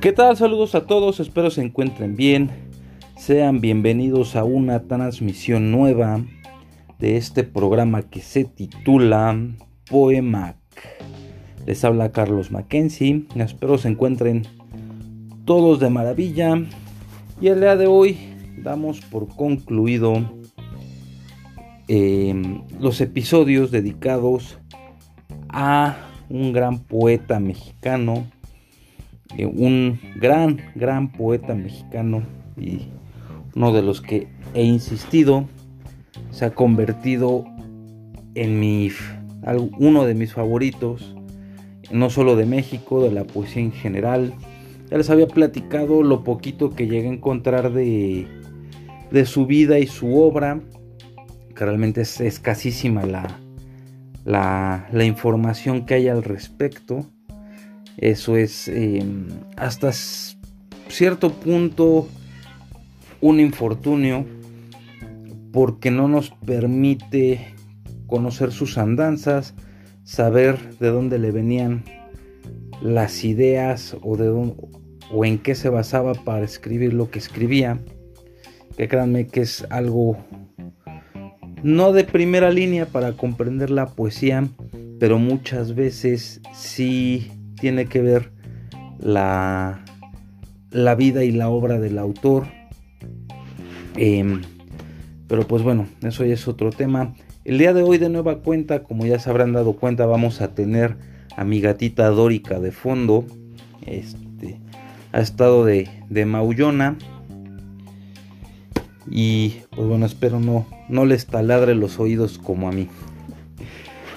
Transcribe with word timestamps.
¿Qué 0.00 0.14
tal? 0.14 0.34
Saludos 0.34 0.74
a 0.74 0.86
todos, 0.86 1.20
espero 1.20 1.50
se 1.50 1.60
encuentren 1.60 2.16
bien. 2.16 2.48
Sean 3.18 3.60
bienvenidos 3.60 4.34
a 4.34 4.44
una 4.44 4.84
transmisión 4.84 5.70
nueva 5.70 6.24
de 6.98 7.18
este 7.18 7.44
programa 7.44 8.00
que 8.00 8.22
se 8.22 8.44
titula 8.44 9.38
Poemac. 9.90 10.56
Les 11.66 11.84
habla 11.84 12.12
Carlos 12.12 12.50
Mackenzie, 12.50 13.26
espero 13.34 13.76
se 13.76 13.88
encuentren 13.88 14.46
todos 15.44 15.80
de 15.80 15.90
maravilla. 15.90 16.54
Y 17.38 17.48
el 17.48 17.60
día 17.60 17.76
de 17.76 17.86
hoy 17.86 18.16
damos 18.56 19.02
por 19.02 19.28
concluido 19.28 20.14
em, 21.88 22.62
los 22.80 23.02
episodios 23.02 23.70
dedicados 23.70 24.58
a 25.50 25.98
un 26.30 26.54
gran 26.54 26.78
poeta 26.78 27.38
mexicano 27.38 28.24
un 29.38 30.00
gran, 30.16 30.60
gran 30.74 31.12
poeta 31.12 31.54
mexicano 31.54 32.22
y 32.56 32.88
uno 33.54 33.72
de 33.72 33.82
los 33.82 34.00
que 34.00 34.28
he 34.54 34.64
insistido 34.64 35.46
se 36.30 36.44
ha 36.44 36.50
convertido 36.54 37.44
en 38.34 38.60
mi, 38.60 38.90
uno 39.78 40.04
de 40.04 40.14
mis 40.14 40.32
favoritos, 40.32 41.14
no 41.90 42.10
solo 42.10 42.36
de 42.36 42.46
México, 42.46 43.02
de 43.02 43.12
la 43.12 43.24
poesía 43.24 43.62
en 43.62 43.72
general. 43.72 44.32
Ya 44.90 44.98
les 44.98 45.10
había 45.10 45.26
platicado 45.26 46.02
lo 46.02 46.24
poquito 46.24 46.70
que 46.70 46.86
llegué 46.86 47.08
a 47.08 47.12
encontrar 47.12 47.72
de, 47.72 48.26
de 49.10 49.26
su 49.26 49.46
vida 49.46 49.78
y 49.78 49.86
su 49.86 50.18
obra, 50.18 50.60
que 51.54 51.64
realmente 51.64 52.02
es 52.02 52.20
escasísima 52.20 53.04
la, 53.04 53.38
la 54.24 55.04
información 55.04 55.86
que 55.86 55.94
hay 55.94 56.08
al 56.08 56.22
respecto. 56.22 57.06
Eso 58.00 58.36
es 58.36 58.66
em, 58.68 59.28
hasta 59.56 59.92
cierto 59.92 61.32
punto 61.32 62.08
un 63.20 63.40
infortunio 63.40 64.24
porque 65.52 65.90
no 65.90 66.08
nos 66.08 66.30
permite 66.30 67.54
conocer 68.06 68.52
sus 68.52 68.78
andanzas, 68.78 69.54
saber 70.02 70.78
de 70.78 70.88
dónde 70.88 71.18
le 71.18 71.30
venían 71.30 71.84
las 72.80 73.22
ideas 73.24 73.94
o, 74.00 74.16
de 74.16 74.30
o 74.30 75.24
en 75.26 75.38
qué 75.38 75.54
se 75.54 75.68
basaba 75.68 76.14
para 76.14 76.44
escribir 76.44 76.94
lo 76.94 77.10
que 77.10 77.18
escribía. 77.18 77.78
Que 78.78 78.88
créanme 78.88 79.26
que 79.26 79.42
es 79.42 79.66
algo 79.68 80.16
no 81.62 81.92
de 81.92 82.04
primera 82.04 82.50
línea 82.50 82.86
para 82.86 83.12
comprender 83.12 83.68
la 83.68 83.86
poesía, 83.86 84.48
pero 84.98 85.18
muchas 85.18 85.74
veces 85.74 86.40
sí 86.54 87.30
tiene 87.60 87.86
que 87.86 88.00
ver 88.00 88.32
la, 88.98 89.84
la 90.70 90.94
vida 90.94 91.24
y 91.24 91.32
la 91.32 91.48
obra 91.48 91.78
del 91.78 91.98
autor. 91.98 92.46
Em, 93.96 94.42
pero 95.28 95.46
pues 95.46 95.62
bueno, 95.62 95.86
eso 96.02 96.24
ya 96.24 96.34
es 96.34 96.48
otro 96.48 96.70
tema. 96.70 97.14
El 97.44 97.58
día 97.58 97.72
de 97.72 97.82
hoy 97.82 97.98
de 97.98 98.08
nueva 98.08 98.38
cuenta, 98.38 98.82
como 98.82 99.06
ya 99.06 99.18
se 99.18 99.30
habrán 99.30 99.52
dado 99.52 99.74
cuenta, 99.74 100.06
vamos 100.06 100.40
a 100.40 100.54
tener 100.54 100.96
a 101.36 101.44
mi 101.44 101.60
gatita 101.60 102.08
Dórica 102.08 102.60
de 102.60 102.72
fondo. 102.72 103.24
Este, 103.86 104.60
ha 105.12 105.20
estado 105.20 105.64
de, 105.64 105.88
de 106.08 106.26
maullona. 106.26 106.96
Y 109.10 109.56
pues 109.70 109.88
bueno, 109.88 110.06
espero 110.06 110.38
no, 110.38 110.66
no 110.88 111.04
les 111.04 111.26
taladre 111.26 111.74
los 111.74 111.98
oídos 111.98 112.38
como 112.38 112.68
a 112.68 112.72
mí. 112.72 112.88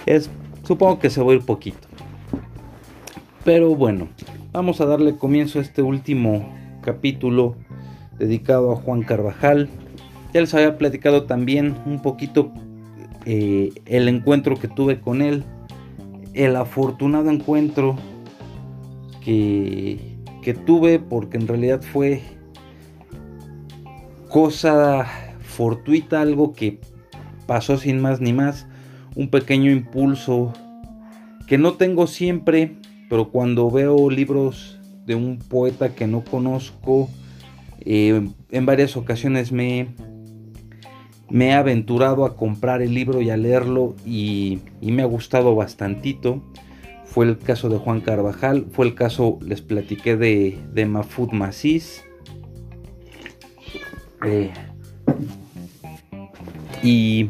Es, 0.05 0.29
supongo 0.63 0.99
que 0.99 1.09
se 1.09 1.21
va 1.21 1.31
a 1.31 1.35
ir 1.35 1.41
poquito. 1.41 1.87
Pero 3.43 3.75
bueno, 3.75 4.07
vamos 4.53 4.79
a 4.79 4.85
darle 4.85 5.17
comienzo 5.17 5.59
a 5.59 5.63
este 5.63 5.81
último 5.81 6.47
capítulo 6.81 7.57
dedicado 8.17 8.71
a 8.71 8.77
Juan 8.77 9.01
Carvajal. 9.01 9.67
Ya 10.33 10.39
les 10.39 10.53
había 10.53 10.77
platicado 10.77 11.23
también 11.23 11.75
un 11.85 12.01
poquito 12.01 12.53
eh, 13.25 13.73
el 13.85 14.07
encuentro 14.07 14.55
que 14.55 14.69
tuve 14.69 15.01
con 15.01 15.21
él. 15.21 15.43
El 16.33 16.55
afortunado 16.55 17.29
encuentro 17.29 17.97
que, 19.19 19.99
que 20.41 20.53
tuve 20.53 20.99
porque 20.99 21.35
en 21.35 21.47
realidad 21.49 21.81
fue 21.81 22.21
cosa 24.29 25.05
fortuita, 25.41 26.21
algo 26.21 26.53
que 26.53 26.79
pasó 27.45 27.77
sin 27.77 27.99
más 27.99 28.21
ni 28.21 28.31
más. 28.31 28.67
Un 29.15 29.29
pequeño 29.29 29.69
impulso 29.69 30.53
que 31.45 31.57
no 31.57 31.73
tengo 31.73 32.07
siempre 32.07 32.77
pero 33.13 33.29
cuando 33.29 33.69
veo 33.69 34.09
libros 34.09 34.79
de 35.05 35.13
un 35.13 35.37
poeta 35.37 35.93
que 35.93 36.07
no 36.07 36.23
conozco, 36.23 37.11
eh, 37.81 38.27
en 38.49 38.65
varias 38.65 38.97
ocasiones 38.97 39.51
me, 39.51 39.89
me 41.29 41.49
he 41.49 41.53
aventurado 41.53 42.25
a 42.25 42.35
comprar 42.35 42.81
el 42.81 42.95
libro 42.95 43.21
y 43.21 43.29
a 43.29 43.37
leerlo 43.37 43.95
y, 44.03 44.61
me 44.81 45.03
ha 45.03 45.05
gustado 45.05 45.53
bastantito. 45.53 46.41
Fue 47.05 47.27
el 47.27 47.37
caso 47.37 47.69
de 47.69 47.77
Juan 47.77 48.01
Carvajal, 48.01 48.65
fue 48.71 48.87
el 48.87 48.95
caso, 48.95 49.37
les 49.45 49.61
platiqué 49.61 50.17
de, 50.17 50.57
de 50.73 50.85
Mafud 50.87 51.33
Macis. 51.33 52.03
Eh, 54.25 54.51
y 56.81 57.29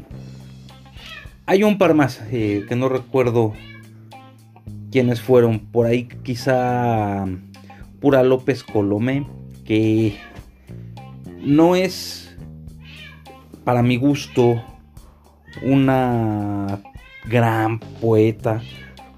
hay 1.46 1.64
un 1.64 1.78
par 1.78 1.94
más 1.94 2.22
eh, 2.32 2.64
que 2.70 2.78
no 2.78 2.88
recuerdo 2.88 3.52
quienes 4.94 5.22
fueron 5.22 5.58
por 5.58 5.88
ahí 5.88 6.08
quizá 6.22 7.26
Pura 8.00 8.22
López 8.22 8.64
Colomé, 8.64 9.26
que 9.66 10.16
no 11.42 11.76
es 11.76 12.38
para 13.64 13.82
mi 13.82 13.98
gusto 13.98 14.62
una 15.64 16.80
gran 17.26 17.80
poeta, 17.80 18.62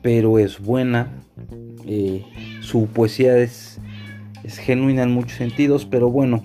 pero 0.01 0.39
es 0.39 0.61
buena. 0.61 1.11
Eh, 1.85 2.23
su 2.61 2.87
poesía 2.87 3.37
es, 3.39 3.81
genuina 4.45 5.03
en 5.03 5.11
muchos 5.11 5.37
sentidos, 5.37 5.83
pero 5.83 6.09
bueno, 6.09 6.41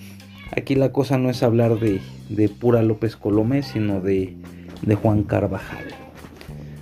aquí 0.57 0.75
la 0.75 0.91
cosa 0.91 1.19
no 1.19 1.31
es 1.31 1.45
hablar 1.45 1.79
de, 1.79 2.01
de 2.31 2.49
Pura 2.49 2.83
López 2.83 3.15
Colomé, 3.15 3.63
sino 3.63 4.01
de, 4.01 4.37
de 4.83 4.95
Juan 4.97 5.23
Carvajal. 5.23 5.85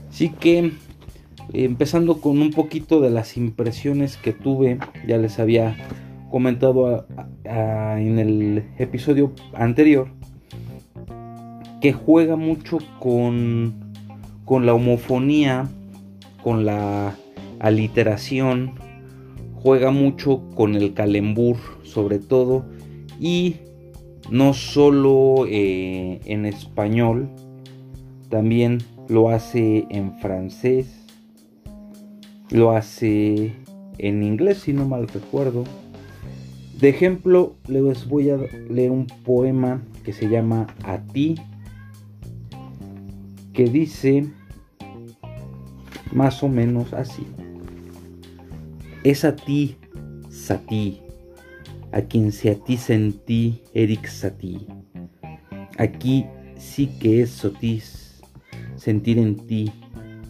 Así 0.09 0.31
que 0.31 0.73
empezando 1.53 2.21
con 2.21 2.41
un 2.41 2.51
poquito 2.51 3.01
de 3.01 3.11
las 3.11 3.37
impresiones 3.37 4.17
que 4.17 4.33
tuve, 4.33 4.79
ya 5.07 5.19
les 5.19 5.39
había 5.39 5.77
comentado 6.31 7.07
en 7.45 8.19
el 8.19 8.65
episodio 8.79 9.33
anterior, 9.55 10.09
que 11.81 11.93
juega 11.93 12.37
mucho 12.37 12.79
con, 12.99 13.93
con 14.45 14.67
la 14.67 14.75
homofonía, 14.75 15.69
con 16.43 16.65
la 16.65 17.15
aliteración, 17.61 18.73
juega 19.55 19.91
mucho 19.91 20.43
con 20.55 20.75
el 20.75 20.95
calembur 20.95 21.57
sobre 21.83 22.19
todo 22.19 22.65
y 23.19 23.57
no 24.31 24.55
solo 24.55 25.47
eh, 25.49 26.21
en 26.27 26.45
español, 26.47 27.29
también 28.29 28.79
lo 29.09 29.31
hace 29.31 29.87
en 29.91 30.19
francés, 30.19 30.98
lo 32.51 32.73
hace 32.73 33.53
en 33.99 34.23
inglés, 34.23 34.59
si 34.59 34.73
no 34.73 34.87
mal 34.87 35.09
recuerdo. 35.09 35.65
De 36.81 36.89
ejemplo, 36.89 37.57
les 37.67 38.09
voy 38.09 38.31
a 38.31 38.37
leer 38.71 38.91
un 38.91 39.07
poema 39.07 39.83
que 40.05 40.13
se 40.13 40.29
llama 40.29 40.69
A 40.85 40.99
ti, 40.99 41.35
que 43.53 43.65
dice 43.65 44.27
más 46.13 46.43
o 46.43 46.49
menos 46.49 46.93
así. 46.93 47.27
Es 49.03 49.25
a 49.25 49.35
ti, 49.35 49.77
Sati, 50.31 51.01
a 51.93 52.03
quien 52.03 52.33
se 52.33 52.51
a 52.51 52.55
ti 52.55 52.77
sentí, 52.77 53.63
Eric 53.75 54.07
Sati. 54.07 54.67
Aquí 55.79 56.27
sí 56.57 56.89
que 56.99 57.23
es 57.23 57.31
sotis, 57.31 58.23
sentir 58.77 59.19
en 59.19 59.37
ti. 59.37 59.73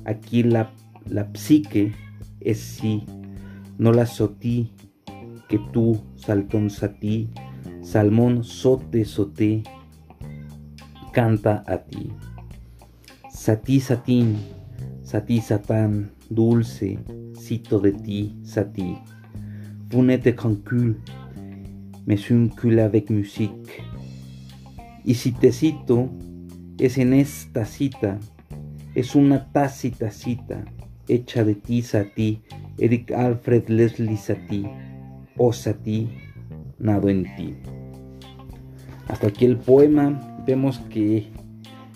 Aquí 0.04 0.42
la, 0.42 0.72
la 1.06 1.30
psique 1.34 1.92
es 2.40 2.58
sí, 2.58 3.04
no 3.78 3.92
la 3.92 4.06
sotí, 4.06 4.72
que 5.48 5.58
tú, 5.72 5.98
saltón 6.16 6.70
satí, 6.70 7.30
salmón 7.80 8.44
sote 8.44 9.04
sote, 9.04 9.62
canta 11.12 11.64
a 11.66 11.78
ti. 11.78 12.12
Satí 13.30 13.80
satín, 13.80 14.36
satí 15.02 15.40
satán, 15.40 16.10
dulce, 16.28 16.98
cito 17.36 17.80
de 17.80 17.92
ti, 17.92 18.38
satí. 18.42 18.98
Punete 19.88 20.34
tranquille, 20.34 20.96
me 22.04 22.16
un 22.30 22.78
avec 22.78 23.10
musique. 23.10 23.82
Y 25.04 25.14
si 25.14 25.32
te 25.32 25.50
cito, 25.50 26.10
es 26.78 26.98
en 26.98 27.14
esta 27.14 27.64
cita, 27.64 28.18
es 28.94 29.14
una 29.14 29.50
tácita 29.50 30.10
cita 30.10 30.64
hecha 31.08 31.44
de 31.44 31.54
ti, 31.54 31.82
Sati, 31.82 32.40
Eric 32.78 33.12
Alfred 33.12 33.68
Leslie 33.68 34.16
Sati, 34.16 34.66
os 35.36 35.66
a 35.66 35.74
ti, 35.74 36.08
nado 36.78 37.08
en 37.08 37.24
ti. 37.36 37.54
Hasta 39.08 39.28
aquí 39.28 39.44
el 39.44 39.56
poema. 39.56 40.20
Vemos 40.46 40.78
que 40.90 41.28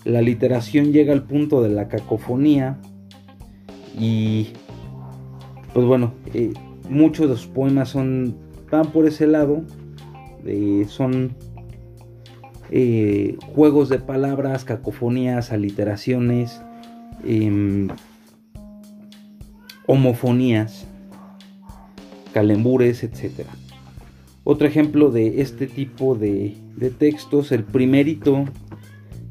la 0.03 0.21
literación 0.21 0.91
llega 0.91 1.13
al 1.13 1.23
punto 1.23 1.61
de 1.61 1.69
la 1.69 1.87
cacofonía 1.87 2.79
y 3.99 4.49
pues 5.73 5.85
bueno, 5.85 6.13
eh, 6.33 6.53
muchos 6.89 7.27
de 7.27 7.33
los 7.33 7.47
poemas 7.47 7.89
son 7.89 8.35
van 8.69 8.91
por 8.91 9.05
ese 9.05 9.27
lado, 9.27 9.61
eh, 10.45 10.85
son 10.87 11.35
eh, 12.71 13.37
juegos 13.53 13.87
de 13.89 13.99
palabras, 13.99 14.65
cacofonías, 14.65 15.51
aliteraciones, 15.51 16.59
em, 17.23 17.87
homofonías, 19.85 20.87
calembures, 22.33 23.03
etc. 23.03 23.45
Otro 24.43 24.67
ejemplo 24.67 25.09
de 25.09 25.41
este 25.41 25.67
tipo 25.67 26.15
de, 26.15 26.57
textos, 26.97 27.51
el 27.51 27.63
primerito 27.63 28.45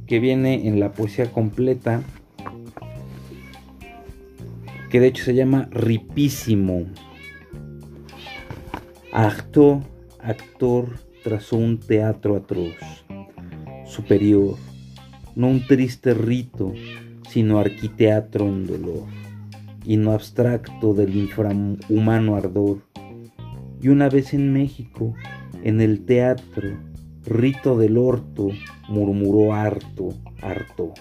que 0.06 0.20
viene 0.20 0.66
en 0.66 0.81
la 0.81 0.93
poesía 0.93 1.31
completa, 1.31 2.02
que 4.90 5.00
de 5.00 5.08
hecho 5.08 5.25
se 5.25 5.34
llama 5.34 5.69
Ripísimo. 5.70 6.87
Acto, 9.12 9.82
actor 10.19 10.98
tras 11.22 11.52
un 11.52 11.78
teatro 11.78 12.37
atroz, 12.37 12.75
superior, 13.87 14.56
no 15.37 15.48
un 15.48 15.66
triste 15.66 16.14
rito, 16.14 16.72
sino 17.28 17.58
arquiteatro 17.58 18.46
en 18.46 18.66
dolor, 18.66 19.05
y 19.84 19.96
no 19.96 20.12
abstracto 20.12 20.94
del 20.94 21.17
infrahumano 21.17 22.37
ardor. 22.37 22.79
Y 23.81 23.88
una 23.88 24.08
vez 24.08 24.34
en 24.34 24.52
México, 24.52 25.14
en 25.64 25.81
el 25.81 26.05
teatro, 26.05 26.70
rito 27.25 27.76
del 27.79 27.99
orto, 27.99 28.49
murmuró 28.88 29.55
harto, 29.55 30.11
harto. 30.40 30.93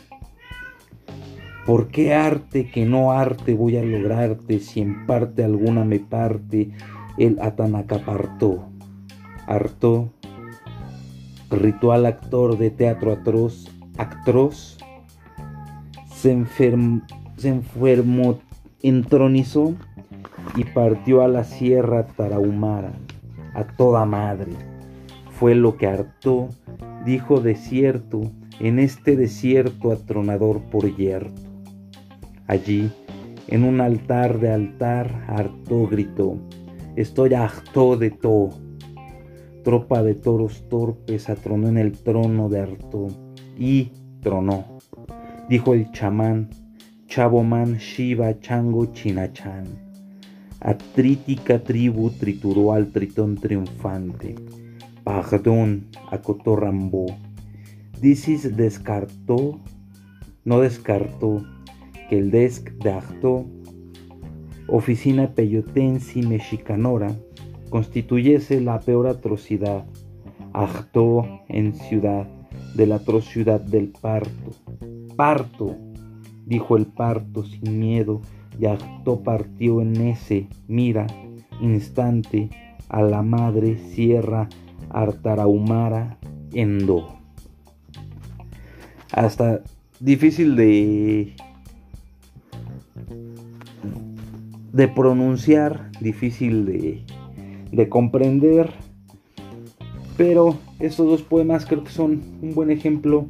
¿Por 1.66 1.90
qué 1.90 2.14
arte 2.14 2.70
que 2.72 2.86
no 2.86 3.12
arte 3.12 3.54
voy 3.54 3.78
a 3.78 3.84
lograrte 3.84 4.60
si 4.60 4.82
en 4.82 5.06
parte 5.06 5.44
alguna 5.44 5.86
me 5.86 6.00
parte 6.00 6.72
el 7.18 7.38
Atanacapartó, 7.40 8.68
hartó, 9.46 10.12
ritual 11.52 12.06
actor 12.06 12.58
de 12.58 12.72
teatro 12.72 13.12
atroz, 13.12 13.70
actroz, 13.98 14.78
se, 16.12 16.32
enfermó, 16.32 17.02
se 17.38 17.50
enfermó, 17.50 18.40
entronizó 18.84 19.76
y 20.56 20.64
partió 20.66 21.22
a 21.22 21.28
la 21.28 21.44
sierra 21.44 22.08
tarahumara, 22.08 22.94
a 23.54 23.64
toda 23.64 24.06
madre. 24.06 24.52
Fue 25.32 25.56
lo 25.56 25.78
que 25.78 25.88
hartó, 25.88 26.50
dijo 27.06 27.40
desierto, 27.40 28.22
en 28.60 28.80
este 28.80 29.16
desierto 29.16 29.92
atronador 29.92 30.62
por 30.62 30.96
yerto. 30.96 31.42
Allí, 32.48 32.92
en 33.48 33.64
un 33.64 33.82
altar 33.82 34.40
de 34.40 34.52
altar, 34.52 35.26
hartó 35.28 35.88
gritó, 35.88 36.38
Estoy 36.96 37.34
harto 37.34 37.96
de 37.96 38.12
todo. 38.12 38.50
Tropa 39.64 40.04
de 40.04 40.14
toros 40.14 40.68
torpes 40.68 41.30
atronó 41.30 41.70
en 41.70 41.78
el 41.78 41.94
trono 41.94 42.50
de 42.50 42.60
Arto 42.60 43.08
y 43.58 43.92
tronó. 44.22 44.66
Dijo 45.48 45.74
el 45.74 45.90
chamán, 45.92 46.50
Chaboman 47.12 47.78
Shiva 47.78 48.40
Chango 48.40 48.86
Chinachan. 48.94 49.66
Atrítica 50.62 51.62
tribu 51.62 52.10
trituró 52.12 52.72
al 52.72 52.88
tritón 52.88 53.36
triunfante. 53.36 54.36
Pardón, 55.04 55.88
acotó 56.10 56.56
Rambó. 56.56 57.08
Dicis 58.00 58.56
descartó, 58.56 59.60
no 60.46 60.62
descartó, 60.62 61.44
que 62.10 62.18
el 62.18 62.32
desc 62.32 62.72
de 62.82 62.92
Arto 62.92 63.46
oficina 64.70 65.36
peyotensi 65.36 66.22
mexicanora, 66.22 67.14
constituyese 67.70 68.62
la 68.62 68.80
peor 68.80 69.08
atrocidad, 69.08 69.84
actó 70.54 71.42
en 71.50 71.74
ciudad 71.74 72.26
de 72.74 72.88
la 72.88 72.96
atrocidad 72.96 73.60
del 73.60 73.90
parto. 73.90 74.52
Parto, 75.18 75.76
dijo 76.52 76.76
el 76.76 76.86
parto 76.86 77.46
sin 77.46 77.80
miedo, 77.80 78.20
y 78.60 78.66
acto 78.66 79.22
partió 79.24 79.82
en 79.82 79.96
ese, 79.96 80.48
mira, 80.68 81.08
instante, 81.62 82.50
a 82.90 83.02
la 83.02 83.22
madre 83.22 83.78
sierra 83.78 84.50
Artarahumara 84.90 86.18
Endo. 86.52 87.08
Hasta 89.14 89.62
difícil 90.02 90.58
de 90.58 91.34
de 94.74 94.88
pronunciar, 94.90 95.90
difícil 96.02 96.66
de, 97.72 97.90
comprender, 97.90 98.72
pero 100.18 100.58
estos 100.80 101.08
dos 101.08 101.22
poemas 101.22 101.66
creo 101.66 101.86
que 101.86 101.92
son 101.92 102.22
un 102.42 102.54
buen 102.54 102.72
ejemplo 102.72 103.28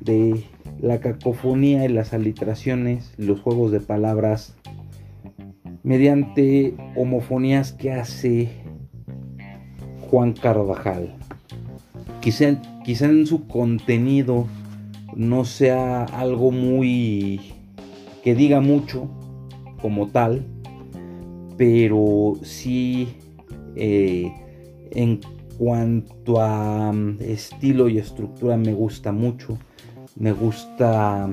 de 0.00 0.44
la 0.80 1.00
cacofonía 1.00 1.84
y 1.84 1.88
las 1.88 2.12
aliteraciones, 2.12 3.12
los 3.16 3.40
juegos 3.40 3.72
de 3.72 3.80
palabras, 3.80 4.56
mediante 5.82 6.74
homofonías 6.96 7.72
que 7.72 7.92
hace 7.92 8.48
Juan 10.10 10.32
Carvajal. 10.32 11.14
Quizá, 12.20 12.60
en 12.86 13.26
su 13.26 13.46
contenido 13.46 14.46
no 15.14 15.44
sea 15.44 16.04
algo 16.04 16.50
muy 16.50 17.52
que 18.22 18.34
diga 18.34 18.60
mucho 18.60 19.08
como 19.80 20.08
tal, 20.08 20.46
pero 21.56 22.34
sí 22.42 23.08
eh, 23.76 24.32
en 24.90 25.20
cuanto 25.58 26.40
a 26.40 26.92
mm, 26.92 27.18
estilo 27.20 27.88
y 27.88 27.98
estructura 27.98 28.56
me 28.56 28.72
gusta 28.72 29.12
mucho. 29.12 29.58
Me 30.16 30.32
gusta. 30.32 31.28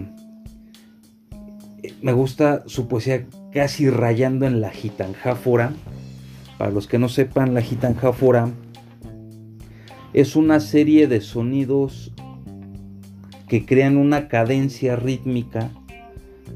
Me 2.01 2.13
gusta 2.13 2.63
su 2.67 2.87
poesía 2.87 3.25
casi 3.51 3.89
rayando 3.89 4.45
en 4.45 4.61
la 4.61 4.69
gitanjáfora. 4.69 5.73
Para 6.57 6.71
los 6.71 6.87
que 6.87 6.99
no 6.99 7.09
sepan, 7.09 7.53
la 7.53 7.61
gitanjáfora 7.61 8.49
es 10.13 10.35
una 10.35 10.59
serie 10.59 11.07
de 11.07 11.21
sonidos 11.21 12.13
que 13.47 13.65
crean 13.65 13.97
una 13.97 14.27
cadencia 14.27 14.95
rítmica, 14.95 15.71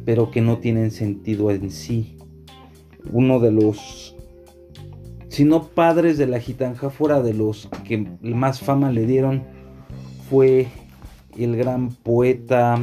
pero 0.05 0.31
que 0.31 0.41
no 0.41 0.59
tienen 0.59 0.91
sentido 0.91 1.51
en 1.51 1.71
sí 1.71 2.15
uno 3.11 3.39
de 3.39 3.51
los, 3.51 4.15
si 5.29 5.43
no 5.43 5.67
padres 5.67 6.17
de 6.17 6.27
la 6.27 6.39
gitanja, 6.39 6.89
fuera 6.89 7.21
de 7.21 7.33
los 7.33 7.69
que 7.83 7.97
más 8.21 8.61
fama 8.61 8.91
le 8.91 9.05
dieron, 9.05 9.43
fue 10.29 10.67
el 11.37 11.55
gran 11.55 11.89
poeta 11.89 12.79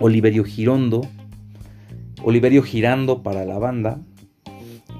Oliverio 0.00 0.44
Girondo, 0.44 1.02
Oliverio 2.22 2.62
Girando 2.62 3.22
para 3.22 3.44
la 3.44 3.58
banda, 3.58 4.00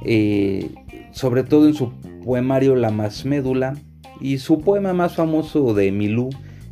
eh, 0.04 0.70
sobre 1.12 1.42
todo 1.44 1.66
en 1.66 1.74
su 1.74 1.92
poemario 2.24 2.76
La 2.76 2.90
más 2.90 3.24
médula 3.24 3.74
y 4.20 4.38
su 4.38 4.60
poema 4.60 4.92
más 4.92 5.14
famoso 5.14 5.74
de 5.74 5.92
Milú, 5.92 6.30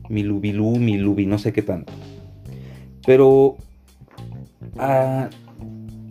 Milú 0.09 0.41
Bilú, 0.41 0.77
Milubi, 0.77 1.27
no 1.27 1.39
sé 1.39 1.53
qué 1.53 1.63
tanto. 1.63 1.93
Pero 3.07 3.57
ah, 4.79 5.29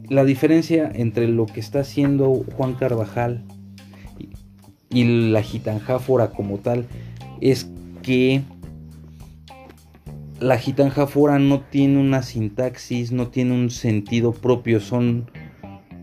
la 0.10 0.26
diferencia 0.26 0.92
entre 0.94 1.28
lo 1.28 1.46
que 1.46 1.60
está 1.60 1.80
haciendo 1.80 2.44
Juan 2.58 2.74
Carvajal 2.74 3.44
y, 4.90 5.32
la 5.32 5.42
gitanjáfora 5.42 6.32
como 6.32 6.58
tal 6.58 6.86
es 7.40 7.72
que 8.02 8.42
la 10.42 10.58
gitanjáfora 10.58 11.40
no 11.40 11.62
tiene 11.62 12.00
una 12.00 12.24
sintaxis, 12.24 13.12
no 13.12 13.28
tiene 13.28 13.54
un 13.54 13.70
sentido 13.70 14.34
propio, 14.34 14.80
son, 14.80 15.30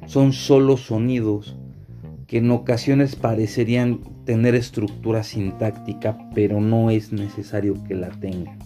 son 0.06 0.32
solo 0.32 0.76
sonidos 0.76 1.56
que 2.28 2.38
en 2.38 2.50
ocasiones 2.50 3.16
parecerían 3.16 4.00
tener 4.24 4.54
estructura 4.54 5.24
sintáctica, 5.24 6.16
pero 6.34 6.60
no 6.60 6.90
es 6.90 7.12
necesario 7.12 7.82
que 7.84 7.94
la 7.94 8.10
tenga. 8.10 8.56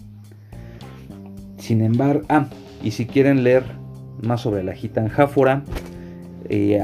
Sin 1.57 1.81
embargo, 1.81 2.25
ah, 2.29 2.47
y 2.83 2.91
si 2.91 3.05
quieren 3.05 3.43
leer 3.43 3.63
más 4.21 4.41
sobre 4.41 4.63
la 4.63 4.73
gitanjáfora. 4.73 5.63
Eh, 6.49 6.81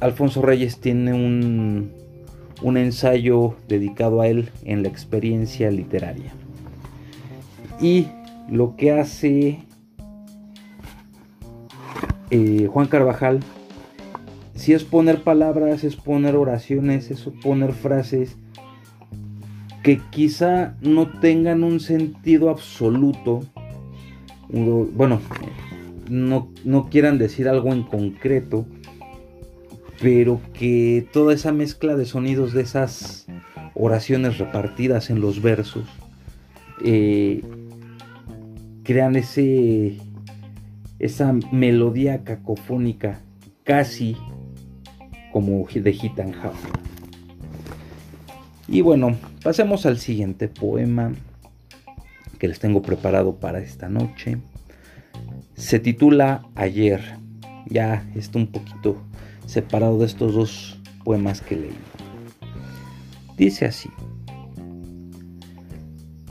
Alfonso 0.00 0.42
Reyes 0.42 0.80
tiene 0.80 1.12
un, 1.12 1.92
un 2.62 2.76
ensayo 2.76 3.54
dedicado 3.68 4.20
a 4.20 4.28
él 4.28 4.50
en 4.64 4.82
la 4.82 4.88
experiencia 4.88 5.70
literaria. 5.70 6.32
Y 7.80 8.08
lo 8.48 8.76
que 8.76 8.92
hace 8.92 9.58
eh, 12.30 12.68
Juan 12.70 12.86
Carvajal, 12.86 13.40
si 14.54 14.72
es 14.72 14.84
poner 14.84 15.22
palabras, 15.22 15.84
es 15.84 15.96
poner 15.96 16.36
oraciones, 16.36 17.10
es 17.10 17.28
poner 17.42 17.72
frases 17.72 18.36
que 19.82 20.00
quizá 20.10 20.76
no 20.80 21.08
tengan 21.20 21.62
un 21.62 21.78
sentido 21.80 22.48
absoluto, 22.48 23.44
bueno, 24.48 25.20
no, 26.08 26.48
no 26.64 26.88
quieran 26.88 27.18
decir 27.18 27.48
algo 27.48 27.72
en 27.72 27.82
concreto, 27.82 28.66
pero 30.00 30.40
que 30.54 31.06
toda 31.12 31.34
esa 31.34 31.52
mezcla 31.52 31.96
de 31.96 32.06
sonidos 32.06 32.52
de 32.52 32.62
esas 32.62 33.26
oraciones 33.74 34.38
repartidas 34.38 35.10
en 35.10 35.20
los 35.20 35.42
versos 35.42 35.84
eh, 36.82 37.42
crean 38.84 39.16
ese 39.16 39.96
esa 40.98 41.32
melodía 41.52 42.22
cacofónica 42.22 43.20
casi 43.64 44.16
como 45.32 45.66
de 45.66 45.92
House. 46.40 46.56
Y 48.68 48.80
bueno, 48.80 49.16
pasemos 49.42 49.84
al 49.84 49.98
siguiente 49.98 50.48
poema 50.48 51.12
que 52.38 52.48
les 52.48 52.60
tengo 52.60 52.82
preparado 52.82 53.36
para 53.36 53.58
esta 53.58 53.88
noche. 53.88 54.38
Se 55.54 55.78
titula 55.80 56.46
Ayer. 56.54 57.02
Ya 57.66 58.06
está 58.14 58.38
un 58.38 58.46
poquito 58.46 59.02
separado 59.46 59.98
de 59.98 60.06
estos 60.06 60.34
dos 60.34 60.80
poemas 61.04 61.40
que 61.40 61.56
leí. 61.56 61.76
Dice 63.36 63.66
así. 63.66 63.90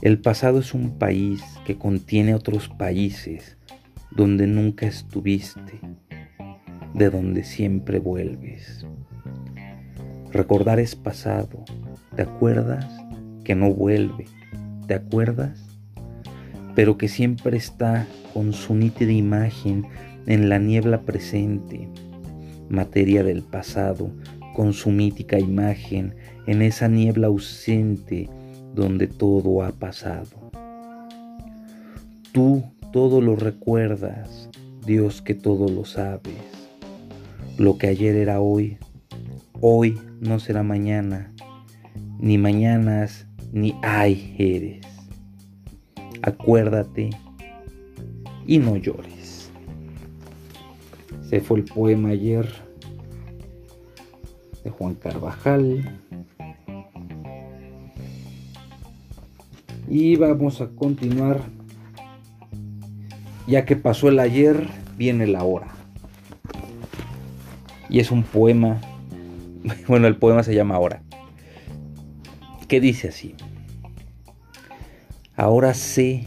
El 0.03 0.19
pasado 0.19 0.59
es 0.59 0.73
un 0.73 0.99
país 0.99 1.41
que 1.63 1.77
contiene 1.77 2.35
otros 2.35 2.67
países 2.67 3.55
donde 4.11 4.47
nunca 4.47 4.85
estuviste, 4.85 5.79
de 6.93 7.09
donde 7.09 7.45
siempre 7.45 7.99
vuelves. 7.99 8.85
Recordar 10.29 10.81
es 10.81 10.97
pasado, 10.97 11.63
¿te 12.17 12.23
acuerdas? 12.23 12.85
Que 13.45 13.55
no 13.55 13.73
vuelve, 13.73 14.25
¿te 14.87 14.95
acuerdas? 14.95 15.79
Pero 16.75 16.97
que 16.97 17.07
siempre 17.07 17.55
está 17.55 18.05
con 18.33 18.51
su 18.51 18.75
nítida 18.75 19.13
imagen 19.13 19.85
en 20.27 20.49
la 20.49 20.59
niebla 20.59 21.03
presente, 21.03 21.87
materia 22.67 23.23
del 23.23 23.41
pasado, 23.41 24.11
con 24.53 24.73
su 24.73 24.91
mítica 24.91 25.39
imagen 25.39 26.13
en 26.45 26.61
esa 26.61 26.89
niebla 26.89 27.27
ausente 27.27 28.29
donde 28.73 29.07
todo 29.07 29.63
ha 29.63 29.71
pasado. 29.71 30.51
Tú 32.31 32.63
todo 32.91 33.21
lo 33.21 33.35
recuerdas, 33.35 34.49
Dios 34.85 35.21
que 35.21 35.33
todo 35.33 35.67
lo 35.67 35.85
sabes. 35.85 36.35
Lo 37.57 37.77
que 37.77 37.87
ayer 37.87 38.15
era 38.15 38.39
hoy, 38.39 38.77
hoy 39.61 39.99
no 40.19 40.39
será 40.39 40.63
mañana, 40.63 41.31
ni 42.19 42.37
mañanas 42.37 43.27
ni 43.51 43.75
ay 43.83 44.35
eres. 44.37 44.85
Acuérdate 46.21 47.11
y 48.47 48.57
no 48.57 48.77
llores. 48.77 49.51
Se 51.29 51.39
fue 51.39 51.59
el 51.59 51.65
poema 51.65 52.09
ayer 52.09 52.47
de 54.63 54.69
Juan 54.69 54.95
Carvajal. 54.95 55.99
Y 59.89 60.15
vamos 60.15 60.61
a 60.61 60.69
continuar. 60.69 61.41
Ya 63.47 63.65
que 63.65 63.75
pasó 63.75 64.07
el 64.07 64.19
ayer, 64.19 64.67
viene 64.97 65.27
la 65.27 65.43
hora. 65.43 65.67
Y 67.89 67.99
es 67.99 68.11
un 68.11 68.23
poema. 68.23 68.79
Bueno, 69.87 70.07
el 70.07 70.17
poema 70.17 70.43
se 70.43 70.53
llama 70.53 70.75
Ahora. 70.75 71.03
Que 72.67 72.81
dice 72.81 73.09
así. 73.09 73.33
Ahora 75.37 75.73
sé 75.73 76.25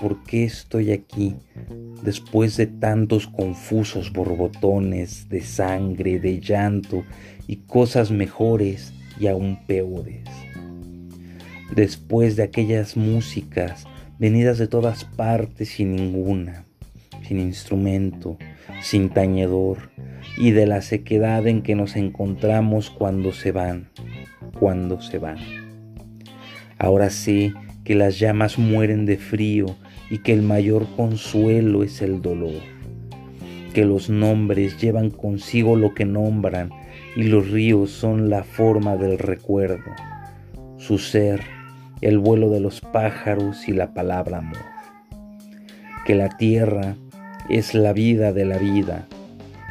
por 0.00 0.22
qué 0.22 0.44
estoy 0.44 0.92
aquí 0.92 1.34
después 2.04 2.56
de 2.56 2.68
tantos 2.68 3.26
confusos 3.26 4.12
borbotones 4.12 5.28
de 5.28 5.42
sangre, 5.42 6.20
de 6.20 6.40
llanto 6.40 7.04
y 7.48 7.56
cosas 7.56 8.12
mejores 8.12 8.92
y 9.18 9.26
aún 9.26 9.58
peores 9.66 10.47
después 11.74 12.36
de 12.36 12.42
aquellas 12.42 12.96
músicas 12.96 13.86
venidas 14.18 14.58
de 14.58 14.66
todas 14.66 15.04
partes 15.04 15.68
sin 15.68 15.94
ninguna, 15.94 16.64
sin 17.26 17.38
instrumento, 17.38 18.38
sin 18.80 19.10
tañedor, 19.10 19.90
y 20.36 20.50
de 20.50 20.66
la 20.66 20.82
sequedad 20.82 21.46
en 21.46 21.62
que 21.62 21.74
nos 21.74 21.96
encontramos 21.96 22.90
cuando 22.90 23.32
se 23.32 23.52
van, 23.52 23.88
cuando 24.58 25.00
se 25.00 25.18
van. 25.18 25.38
Ahora 26.78 27.10
sé 27.10 27.52
que 27.84 27.94
las 27.94 28.18
llamas 28.18 28.58
mueren 28.58 29.06
de 29.06 29.16
frío 29.16 29.66
y 30.10 30.18
que 30.18 30.32
el 30.32 30.42
mayor 30.42 30.86
consuelo 30.96 31.82
es 31.82 32.02
el 32.02 32.22
dolor, 32.22 32.60
que 33.74 33.84
los 33.84 34.10
nombres 34.10 34.80
llevan 34.80 35.10
consigo 35.10 35.76
lo 35.76 35.94
que 35.94 36.04
nombran 36.04 36.70
y 37.16 37.24
los 37.24 37.50
ríos 37.50 37.90
son 37.90 38.30
la 38.30 38.44
forma 38.44 38.96
del 38.96 39.18
recuerdo, 39.18 39.90
su 40.76 40.98
ser 40.98 41.57
el 42.00 42.18
vuelo 42.18 42.50
de 42.50 42.60
los 42.60 42.80
pájaros 42.80 43.68
y 43.68 43.72
la 43.72 43.94
palabra 43.94 44.38
amor. 44.38 44.58
Que 46.06 46.14
la 46.14 46.36
tierra 46.36 46.96
es 47.48 47.74
la 47.74 47.92
vida 47.92 48.32
de 48.32 48.44
la 48.44 48.58
vida 48.58 49.06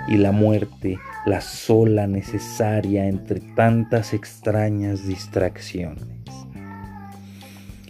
y 0.08 0.18
la 0.18 0.32
muerte 0.32 0.98
la 1.26 1.42
sola 1.42 2.08
necesaria 2.08 3.08
entre 3.08 3.42
tantas 3.42 4.14
extrañas 4.14 5.06
distracciones. 5.06 6.08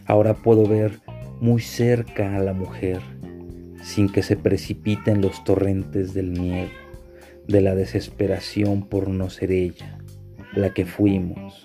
Ahora 0.08 0.34
puedo 0.34 0.66
ver 0.66 1.00
muy 1.40 1.62
cerca 1.62 2.36
a 2.36 2.40
la 2.40 2.54
mujer 2.54 3.00
sin 3.84 4.10
que 4.10 4.24
se 4.24 4.38
precipiten 4.38 5.22
los 5.22 5.44
torrentes 5.44 6.16
del 6.16 6.32
miedo, 6.32 6.72
de 7.48 7.62
la 7.62 7.76
desesperación 7.76 8.88
por 8.88 9.08
no 9.08 9.30
ser 9.30 9.52
ella, 9.52 10.00
la 10.54 10.74
que 10.74 10.86
fuimos. 10.86 11.62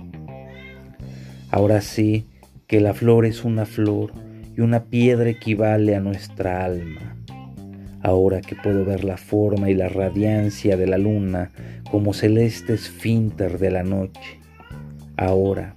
Ahora 1.50 1.81
sí 1.81 2.26
que 2.73 2.81
la 2.81 2.95
flor 2.95 3.26
es 3.26 3.45
una 3.45 3.67
flor 3.67 4.14
y 4.57 4.62
una 4.62 4.85
piedra 4.85 5.29
equivale 5.29 5.95
a 5.95 6.00
nuestra 6.00 6.64
alma. 6.64 7.19
Ahora 8.00 8.41
que 8.41 8.57
puedo 8.57 8.87
ver 8.87 9.05
la 9.05 9.19
forma 9.19 9.69
y 9.69 9.75
la 9.75 9.91
radiancia 9.91 10.79
de 10.79 10.87
la 10.87 10.97
luna 10.97 11.50
como 11.91 12.14
celeste 12.14 12.73
esfínter 12.73 13.59
de 13.59 13.71
la 13.71 13.83
noche. 13.83 14.41
Ahora 15.19 15.76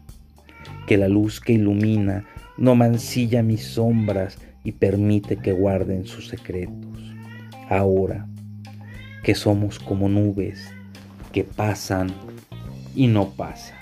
que 0.88 0.96
la 0.96 1.10
luz 1.10 1.42
que 1.42 1.52
ilumina 1.52 2.24
no 2.58 2.76
mancilla 2.76 3.44
mis 3.44 3.66
sombras 3.66 4.38
y 4.64 4.72
permite 4.72 5.36
que 5.36 5.52
guarden 5.52 6.06
sus 6.06 6.30
secretos. 6.30 7.14
Ahora 7.68 8.26
que 9.22 9.36
somos 9.36 9.80
como 9.80 10.08
nubes 10.08 10.72
que 11.34 11.44
pasan 11.44 12.08
y 12.96 13.08
no 13.08 13.32
pasan. 13.32 13.75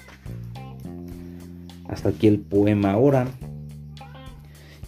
Hasta 1.93 2.09
aquí 2.09 2.27
el 2.27 2.39
poema 2.39 2.91
ahora. 2.91 3.27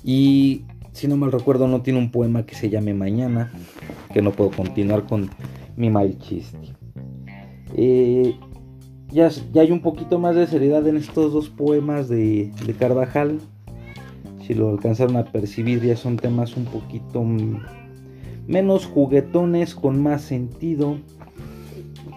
Y 0.03 0.63
si 0.91 1.07
no 1.07 1.17
mal 1.17 1.31
recuerdo, 1.31 1.67
no 1.67 1.81
tiene 1.81 1.99
un 1.99 2.09
poema 2.09 2.45
que 2.47 2.55
se 2.55 2.69
llame 2.69 2.95
Mañana, 2.95 3.51
que 4.11 4.23
no 4.23 4.31
puedo 4.31 4.49
continuar 4.49 5.05
con 5.05 5.29
mi 5.77 5.91
mal 5.91 6.17
chiste. 6.17 6.73
Eh, 7.75 8.35
ya, 9.11 9.29
ya, 9.53 9.61
hay 9.61 9.71
un 9.71 9.81
poquito 9.81 10.17
más 10.17 10.35
de 10.35 10.47
seriedad 10.47 10.87
en 10.87 10.97
estos 10.97 11.31
dos 11.31 11.49
poemas 11.49 12.09
de, 12.09 12.51
de 12.65 12.73
Carvajal. 12.73 13.39
Si 14.47 14.55
lo 14.55 14.69
alcanzaron 14.69 15.17
a 15.17 15.25
percibir, 15.25 15.83
ya 15.83 15.95
son 15.95 16.17
temas 16.17 16.57
un 16.57 16.65
poquito 16.65 17.23
menos 18.47 18.87
juguetones, 18.87 19.75
con 19.75 20.01
más 20.01 20.23
sentido. 20.23 20.97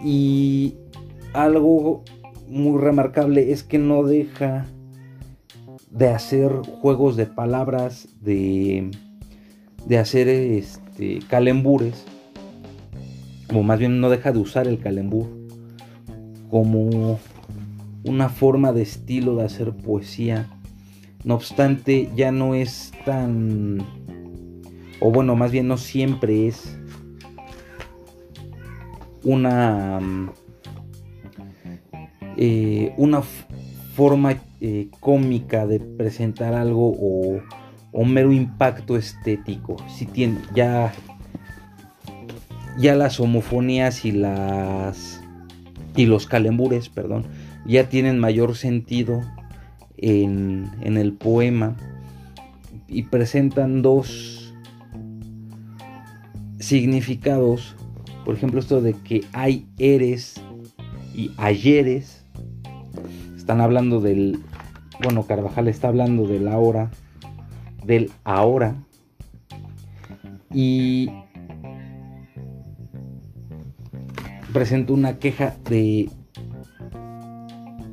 Y 0.03 0.77
algo 1.35 2.05
muy 2.49 2.81
remarcable 2.81 3.53
es 3.53 3.63
que 3.63 3.79
no 3.79 4.05
deja 4.05 4.67
de 5.91 6.09
hacer 6.09 6.51
juegos 6.81 7.17
de 7.17 7.27
palabras, 7.27 8.09
de, 8.21 8.91
de 9.87 9.99
hacer 9.99 10.29
este, 10.29 11.21
calembures, 11.29 12.05
o 13.55 13.63
más 13.63 13.79
bien 13.79 14.01
no 14.01 14.11
deja 14.11 14.33
de 14.33 14.39
usar 14.39 14.69
el 14.69 14.79
calembur 14.79 15.27
como 16.51 17.19
una 18.05 18.29
forma 18.29 18.73
de 18.73 18.83
estilo 18.83 19.37
de 19.37 19.45
hacer 19.45 19.73
poesía. 19.73 20.47
No 21.25 21.35
obstante, 21.35 22.11
ya 22.15 22.31
no 22.31 22.55
es 22.55 22.93
tan, 23.05 23.85
o 25.01 25.11
bueno, 25.11 25.37
más 25.37 25.51
bien 25.51 25.69
no 25.69 25.77
siempre 25.77 26.47
es 26.47 26.79
una 29.25 30.01
eh, 32.37 32.95
una 32.97 33.23
forma 33.99 34.37
eh, 34.61 34.91
cómica 35.01 35.67
de 35.67 35.81
presentar 35.81 36.55
algo 36.55 36.95
o, 36.97 37.41
un 37.91 38.13
mero 38.13 38.33
impacto 38.33 38.97
estético. 38.97 39.77
Si 39.89 40.07
tiene 40.07 40.39
ya, 40.55 40.93
ya 42.79 42.95
las 42.95 43.19
homofonías 43.19 44.05
y 44.05 44.13
las 44.13 45.21
y 45.97 46.07
los 46.07 46.29
calembures, 46.29 46.89
perdón, 46.89 47.25
ya 47.67 47.89
tienen 47.89 48.21
mayor 48.21 48.55
sentido 48.55 49.21
en, 49.97 50.71
en 50.81 50.97
el 50.97 51.13
poema 51.13 51.77
y 52.87 53.03
presentan 53.03 53.83
dos 53.83 54.55
significados. 56.61 57.75
Por 58.25 58.37
ejemplo, 58.37 58.61
esto 58.61 58.81
de 58.81 58.93
que 58.93 59.25
hay 59.33 59.67
eres 59.77 60.41
y 61.17 61.33
ayeres. 61.37 62.18
Están 63.49 63.63
hablando 63.63 64.03
del, 64.03 64.41
bueno, 65.03 65.23
Carvajal 65.23 65.69
está 65.69 65.89
hablando 65.89 66.27
del 66.27 66.49
ahora, 66.49 66.91
del 67.83 68.11
ahora. 68.23 68.77
Y 70.53 71.09
presento 74.53 74.93
una 74.93 75.19
queja 75.19 75.57
de 75.71 76.11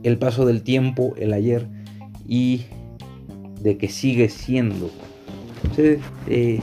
el 0.04 0.18
paso 0.18 0.46
del 0.46 0.62
tiempo, 0.62 1.14
el 1.16 1.32
ayer 1.32 1.70
y 2.28 2.66
de 3.62 3.78
que 3.78 3.88
sigue 3.88 4.28
siendo. 4.28 4.92
Eh, 6.28 6.60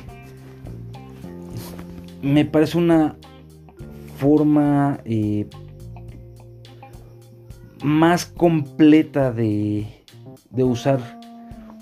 me 2.20 2.44
parece 2.44 2.76
una 2.76 3.16
forma 4.18 5.00
eh, 5.06 5.46
más 7.82 8.26
completa 8.26 9.32
de, 9.32 9.86
de 10.50 10.64
usar 10.64 11.20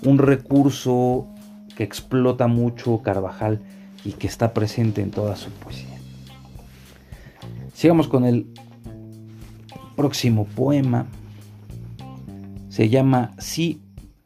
un 0.03 0.17
recurso 0.17 1.27
que 1.75 1.83
explota 1.83 2.47
mucho 2.47 3.01
Carvajal 3.01 3.61
y 4.03 4.13
que 4.13 4.27
está 4.27 4.53
presente 4.53 5.01
en 5.01 5.11
toda 5.11 5.35
su 5.35 5.49
poesía. 5.51 5.97
Sigamos 7.73 8.07
con 8.07 8.25
el 8.25 8.47
próximo 9.95 10.45
poema. 10.45 11.07
Se 12.69 12.89
llama 12.89 13.31
Sí, 13.37 13.81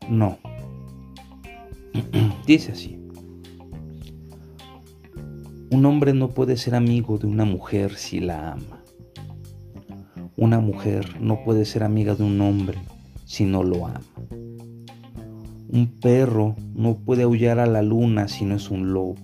no. 0.09 0.37
Dice 2.47 2.71
así. 2.71 2.99
Un 5.71 5.85
hombre 5.85 6.13
no 6.13 6.29
puede 6.29 6.57
ser 6.57 6.75
amigo 6.75 7.17
de 7.17 7.27
una 7.27 7.45
mujer 7.45 7.95
si 7.95 8.19
la 8.19 8.53
ama. 8.53 8.74
Una 10.37 10.59
mujer 10.59 11.21
no 11.21 11.45
puede 11.45 11.63
ser 11.63 11.83
amiga 11.83 12.13
de 12.13 12.23
un 12.23 12.41
hombre 12.41 12.77
si 13.23 13.45
no 13.45 13.63
lo 13.63 13.87
ama. 13.87 14.01
Un 15.69 15.87
perro 16.01 16.57
no 16.73 16.95
puede 16.95 17.23
aullar 17.23 17.59
a 17.59 17.65
la 17.65 17.81
luna 17.81 18.27
si 18.27 18.43
no 18.43 18.55
es 18.55 18.69
un 18.69 18.91
lobo. 18.91 19.15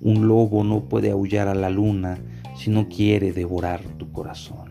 Un 0.00 0.26
lobo 0.28 0.64
no 0.64 0.80
puede 0.84 1.10
aullar 1.10 1.48
a 1.48 1.54
la 1.54 1.68
luna 1.68 2.18
si 2.56 2.70
no 2.70 2.88
quiere 2.88 3.32
devorar 3.32 3.82
tu 3.98 4.10
corazón. 4.12 4.70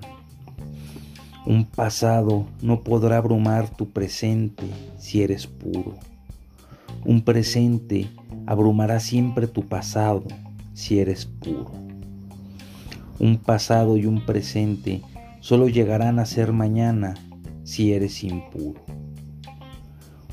Un 1.45 1.65
pasado 1.65 2.47
no 2.63 2.81
podrá 2.81 3.17
abrumar 3.17 3.69
tu 3.69 3.89
presente 3.91 4.63
si 4.97 5.21
eres 5.21 5.45
puro. 5.45 5.97
Un 7.05 7.21
presente 7.21 8.09
abrumará 8.47 8.99
siempre 8.99 9.45
tu 9.45 9.67
pasado 9.67 10.23
si 10.73 10.99
eres 10.99 11.27
puro. 11.27 11.71
Un 13.19 13.37
pasado 13.37 13.97
y 13.97 14.07
un 14.07 14.25
presente 14.25 15.03
solo 15.41 15.67
llegarán 15.67 16.19
a 16.19 16.25
ser 16.25 16.53
mañana 16.53 17.15
si 17.63 17.91
eres 17.91 18.23
impuro. 18.23 18.79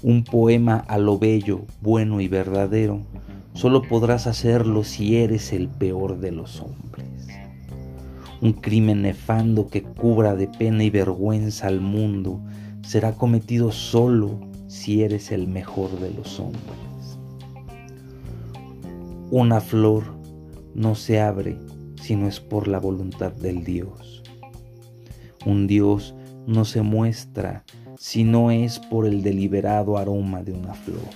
Un 0.02 0.22
poema 0.22 0.76
a 0.76 0.98
lo 0.98 1.18
bello, 1.18 1.62
bueno 1.80 2.20
y 2.20 2.28
verdadero, 2.28 3.00
solo 3.54 3.82
podrás 3.82 4.28
hacerlo 4.28 4.84
si 4.84 5.16
eres 5.16 5.52
el 5.52 5.68
peor 5.68 6.20
de 6.20 6.30
los 6.30 6.60
hombres. 6.60 7.26
Un 8.40 8.52
crimen 8.52 9.02
nefando 9.02 9.66
que 9.66 9.82
cubra 9.82 10.36
de 10.36 10.46
pena 10.46 10.84
y 10.84 10.90
vergüenza 10.90 11.66
al 11.66 11.80
mundo 11.80 12.40
será 12.82 13.12
cometido 13.12 13.72
solo 13.72 14.38
si 14.68 15.02
eres 15.02 15.32
el 15.32 15.48
mejor 15.48 15.90
de 15.98 16.12
los 16.12 16.38
hombres. 16.38 16.62
Una 19.30 19.60
flor 19.60 20.04
no 20.74 20.94
se 20.94 21.20
abre 21.20 21.58
si 22.00 22.14
no 22.14 22.28
es 22.28 22.38
por 22.38 22.68
la 22.68 22.78
voluntad 22.78 23.32
del 23.32 23.64
Dios. 23.64 24.17
Un 25.48 25.66
Dios 25.66 26.14
no 26.46 26.66
se 26.66 26.82
muestra 26.82 27.64
si 27.96 28.22
no 28.22 28.50
es 28.50 28.78
por 28.78 29.06
el 29.06 29.22
deliberado 29.22 29.96
aroma 29.96 30.42
de 30.42 30.52
una 30.52 30.74
flor. 30.74 31.08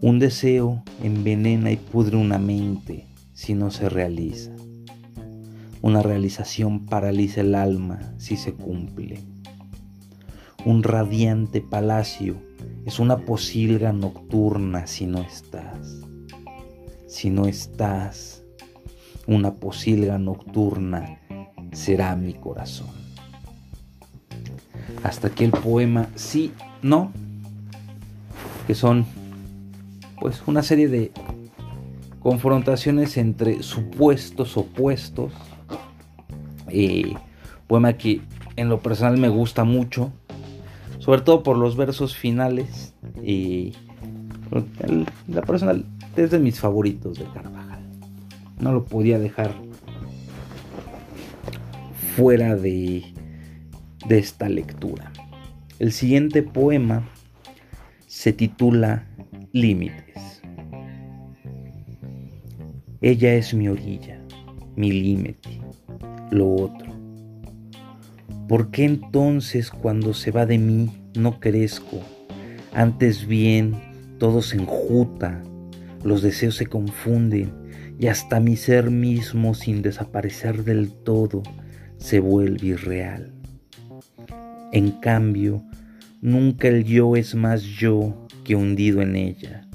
Un 0.00 0.20
deseo 0.20 0.84
envenena 1.02 1.72
y 1.72 1.76
pudre 1.76 2.16
una 2.16 2.38
mente 2.38 3.08
si 3.32 3.54
no 3.54 3.72
se 3.72 3.88
realiza. 3.88 4.52
Una 5.82 6.00
realización 6.00 6.86
paraliza 6.86 7.40
el 7.40 7.56
alma 7.56 8.14
si 8.18 8.36
se 8.36 8.54
cumple. 8.54 9.18
Un 10.64 10.84
radiante 10.84 11.60
palacio 11.60 12.36
es 12.86 13.00
una 13.00 13.16
posilga 13.16 13.92
nocturna 13.92 14.86
si 14.86 15.06
no 15.06 15.22
estás. 15.22 16.02
Si 17.08 17.30
no 17.30 17.46
estás, 17.46 18.44
una 19.26 19.56
posilga 19.56 20.18
nocturna 20.18 21.17
será 21.72 22.14
mi 22.16 22.34
corazón. 22.34 22.88
Hasta 25.02 25.28
aquí 25.28 25.44
el 25.44 25.50
poema 25.52 26.08
Sí, 26.14 26.52
No, 26.82 27.12
que 28.66 28.74
son 28.74 29.06
pues 30.20 30.42
una 30.46 30.62
serie 30.62 30.88
de 30.88 31.12
confrontaciones 32.20 33.16
entre 33.16 33.62
supuestos 33.62 34.56
opuestos 34.56 35.32
eh, 36.70 37.14
poema 37.66 37.92
que 37.94 38.20
en 38.56 38.68
lo 38.68 38.80
personal 38.80 39.18
me 39.18 39.28
gusta 39.28 39.64
mucho, 39.64 40.12
sobre 40.98 41.20
todo 41.20 41.42
por 41.42 41.56
los 41.56 41.76
versos 41.76 42.16
finales. 42.16 42.94
Y 43.22 43.74
la 45.28 45.42
personal 45.42 45.84
es 46.16 46.30
de 46.30 46.38
mis 46.38 46.58
favoritos 46.58 47.18
de 47.18 47.24
Carvajal. 47.26 47.80
No 48.58 48.72
lo 48.72 48.84
podía 48.84 49.18
dejar 49.18 49.54
fuera 52.18 52.56
de, 52.56 53.04
de 54.08 54.18
esta 54.18 54.48
lectura. 54.48 55.12
El 55.78 55.92
siguiente 55.92 56.42
poema 56.42 57.08
se 58.08 58.32
titula 58.32 59.06
Límites. 59.52 60.42
Ella 63.00 63.34
es 63.34 63.54
mi 63.54 63.68
orilla, 63.68 64.20
mi 64.74 64.90
límite 64.90 65.60
lo 66.32 66.52
otro? 66.56 66.88
¿Por 68.48 68.72
qué 68.72 68.84
entonces 68.84 69.70
cuando 69.70 70.12
se 70.12 70.32
va 70.32 70.44
de 70.44 70.58
mí 70.58 70.90
no 71.16 71.38
crezco? 71.38 72.00
Antes 72.74 73.28
bien, 73.28 73.76
todo 74.18 74.42
se 74.42 74.56
enjuta, 74.56 75.40
los 76.02 76.22
deseos 76.22 76.56
se 76.56 76.66
confunden 76.66 77.52
y 78.00 78.08
hasta 78.08 78.40
mi 78.40 78.56
ser 78.56 78.90
mismo 78.90 79.54
sin 79.54 79.82
desaparecer 79.82 80.64
del 80.64 80.90
todo 80.90 81.44
se 81.98 82.20
vuelve 82.20 82.68
irreal. 82.68 83.32
En 84.72 84.92
cambio, 84.92 85.62
nunca 86.20 86.68
el 86.68 86.84
yo 86.84 87.16
es 87.16 87.34
más 87.34 87.62
yo 87.62 88.26
que 88.44 88.54
hundido 88.54 89.02
en 89.02 89.16
ella, 89.16 89.66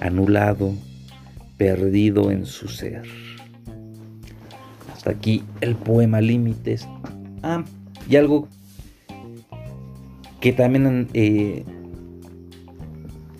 anulado, 0.00 0.74
perdido 1.58 2.30
en 2.30 2.46
su 2.46 2.68
ser 2.68 3.02
aquí 5.06 5.42
el 5.60 5.74
poema 5.74 6.20
Límites. 6.20 6.88
Ah, 7.42 7.64
y 8.08 8.16
algo 8.16 8.48
que 10.40 10.52
también 10.52 11.08
eh, 11.14 11.64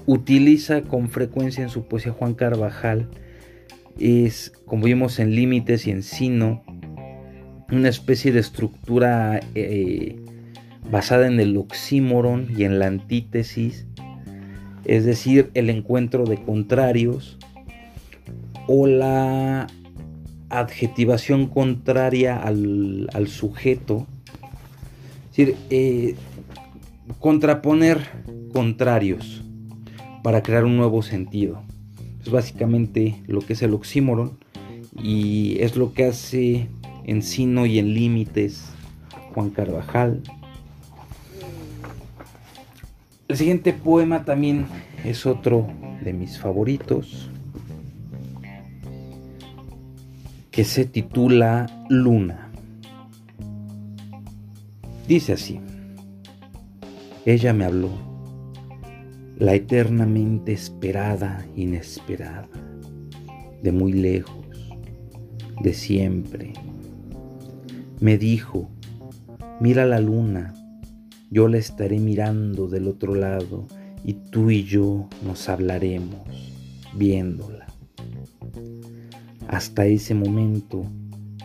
utiliza 0.06 0.82
con 0.82 1.08
frecuencia 1.08 1.62
en 1.62 1.70
su 1.70 1.86
poesía 1.86 2.12
Juan 2.12 2.34
Carvajal 2.34 3.08
es, 3.98 4.52
como 4.66 4.84
vimos 4.84 5.18
en 5.18 5.34
Límites 5.34 5.86
y 5.86 5.90
en 5.90 6.02
Sino, 6.02 6.64
una 7.70 7.88
especie 7.88 8.32
de 8.32 8.40
estructura 8.40 9.40
eh, 9.54 10.16
basada 10.90 11.26
en 11.26 11.40
el 11.40 11.56
oxímoron 11.56 12.48
y 12.56 12.64
en 12.64 12.78
la 12.78 12.86
antítesis, 12.86 13.86
es 14.84 15.04
decir, 15.04 15.50
el 15.54 15.70
encuentro 15.70 16.24
de 16.24 16.42
contrarios 16.42 17.38
o 18.66 18.86
la 18.86 19.66
adjetivación 20.50 21.46
contraria 21.46 22.36
al, 22.36 23.26
sujeto. 23.28 24.06
Es 25.30 25.36
decir, 25.36 25.56
eh, 25.70 26.14
contraponer 27.18 28.00
contrarios 28.52 29.42
para 30.22 30.42
crear 30.42 30.64
un 30.64 30.76
nuevo 30.76 31.02
sentido. 31.02 31.62
Es 32.22 32.30
básicamente 32.30 33.22
lo 33.26 33.40
que 33.40 33.54
es 33.54 33.62
el 33.62 33.74
oxímoron 33.74 34.38
y 35.02 35.56
es 35.60 35.76
lo 35.76 35.92
que 35.92 36.04
hace 36.04 36.68
en 37.04 37.22
Sino 37.22 37.66
y 37.66 37.78
en 37.78 37.94
Límites 37.94 38.70
Juan 39.34 39.50
Carvajal. 39.50 40.22
El 43.28 43.36
siguiente 43.36 43.72
poema 43.72 44.24
también 44.24 44.66
es 45.04 45.26
otro 45.26 45.66
de 46.02 46.12
mis 46.12 46.38
favoritos. 46.38 47.30
que 50.54 50.62
se 50.62 50.84
titula 50.84 51.66
Luna. 51.88 52.52
Dice 55.08 55.32
así, 55.32 55.58
ella 57.26 57.52
me 57.52 57.64
habló, 57.64 57.90
la 59.36 59.54
eternamente 59.54 60.52
esperada, 60.52 61.44
inesperada, 61.56 62.48
de 63.64 63.72
muy 63.72 63.94
lejos, 63.94 64.46
de 65.60 65.74
siempre. 65.74 66.52
Me 68.00 68.18
dijo, 68.18 68.68
mira 69.60 69.86
la 69.86 70.00
luna, 70.00 70.54
yo 71.30 71.48
la 71.48 71.58
estaré 71.58 71.98
mirando 71.98 72.68
del 72.68 72.88
otro 72.88 73.14
lado 73.14 73.66
y 74.04 74.14
tú 74.14 74.50
y 74.50 74.64
yo 74.64 75.08
nos 75.24 75.48
hablaremos 75.48 76.20
viéndola. 76.94 77.66
Hasta 79.48 79.86
ese 79.86 80.14
momento 80.14 80.84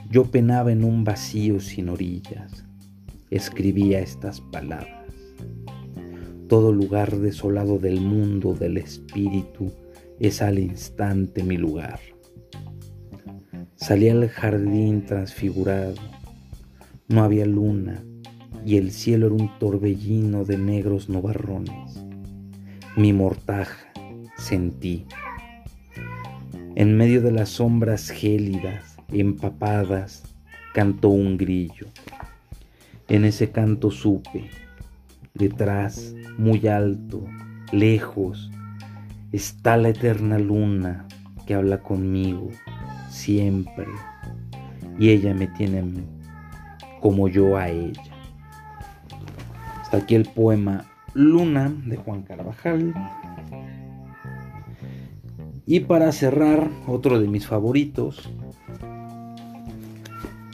yo 0.09 0.25
penaba 0.25 0.71
en 0.71 0.83
un 0.83 1.03
vacío 1.03 1.59
sin 1.59 1.89
orillas. 1.89 2.65
Escribía 3.29 3.99
estas 3.99 4.41
palabras. 4.41 5.05
Todo 6.47 6.73
lugar 6.73 7.17
desolado 7.17 7.77
del 7.77 8.01
mundo 8.01 8.55
del 8.55 8.77
espíritu 8.77 9.71
es 10.19 10.41
al 10.41 10.57
instante 10.57 11.43
mi 11.43 11.57
lugar. 11.57 11.99
Salí 13.75 14.09
al 14.09 14.27
jardín 14.29 15.05
transfigurado. 15.05 15.93
No 17.10 17.24
había 17.24 17.48
luna 17.48 18.04
y 18.63 18.78
el 18.78 18.91
cielo 18.91 19.26
era 19.26 19.36
un 19.36 19.50
torbellino 19.58 20.45
de 20.45 20.60
negros 20.60 21.10
novarrones. 21.10 22.06
Mi 22.95 23.13
mortaja 23.13 23.91
sentí. 24.38 25.08
En 26.76 26.95
medio 26.95 27.24
de 27.24 27.32
las 27.32 27.50
sombras 27.50 28.12
gélidas, 28.12 28.98
empapadas, 29.12 30.22
cantó 30.76 31.10
un 31.10 31.36
grillo. 31.36 31.88
En 33.08 33.26
ese 33.26 33.50
canto 33.50 33.89
supe, 33.89 34.48
detrás, 35.34 36.13
muy 36.38 36.67
alto, 36.67 37.26
lejos, 37.72 38.52
está 39.32 39.78
la 39.78 39.89
eterna 39.89 40.38
luna 40.38 41.08
que 41.48 41.56
habla 41.56 41.82
conmigo 41.82 42.52
siempre 43.10 43.88
y 45.00 45.10
ella 45.10 45.34
me 45.34 45.48
tiene 45.48 45.80
a 45.80 45.84
mí 45.84 46.18
como 46.99 47.27
yo 47.27 47.57
a 47.57 47.69
ella. 47.69 48.01
Hasta 49.81 49.97
aquí 49.97 50.15
el 50.15 50.25
poema 50.25 50.85
Luna 51.13 51.73
de 51.85 51.97
Juan 51.97 52.23
Carvajal. 52.23 52.93
Y 55.65 55.81
para 55.81 56.12
cerrar, 56.12 56.69
otro 56.88 57.19
de 57.19 57.27
mis 57.27 57.47
favoritos, 57.47 58.29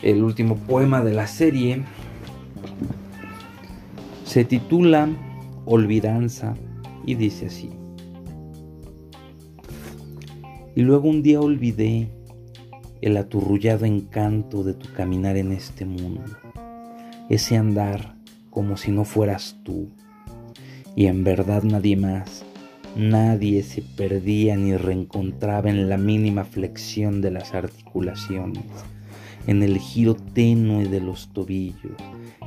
el 0.01 0.23
último 0.23 0.55
poema 0.55 1.03
de 1.03 1.13
la 1.13 1.27
serie, 1.27 1.83
se 4.23 4.43
titula 4.43 5.07
Olvidanza 5.65 6.55
y 7.05 7.15
dice 7.15 7.47
así. 7.47 7.69
Y 10.75 10.81
luego 10.81 11.07
un 11.07 11.23
día 11.23 11.39
olvidé 11.39 12.09
el 13.01 13.17
aturrullado 13.17 13.85
encanto 13.85 14.63
de 14.63 14.73
tu 14.73 14.91
caminar 14.93 15.37
en 15.37 15.51
este 15.51 15.85
mundo, 15.85 16.23
ese 17.29 17.57
andar 17.57 18.15
como 18.49 18.77
si 18.77 18.91
no 18.91 19.05
fueras 19.05 19.57
tú, 19.63 19.89
y 20.95 21.07
en 21.07 21.23
verdad 21.23 21.63
nadie 21.63 21.97
más, 21.97 22.45
nadie 22.95 23.63
se 23.63 23.81
perdía 23.81 24.55
ni 24.55 24.75
reencontraba 24.75 25.69
en 25.69 25.89
la 25.89 25.97
mínima 25.97 26.45
flexión 26.45 27.21
de 27.21 27.31
las 27.31 27.53
articulaciones, 27.53 28.63
en 29.47 29.61
el 29.61 29.77
giro 29.77 30.15
tenue 30.15 30.87
de 30.87 31.01
los 31.01 31.33
tobillos, 31.33 31.97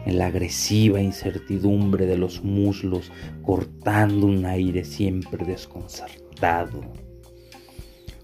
en 0.06 0.18
la 0.18 0.26
agresiva 0.26 1.00
incertidumbre 1.00 2.06
de 2.06 2.16
los 2.16 2.42
muslos, 2.42 3.12
cortando 3.42 4.26
un 4.26 4.46
aire 4.46 4.84
siempre 4.84 5.44
desconcertado. 5.44 6.80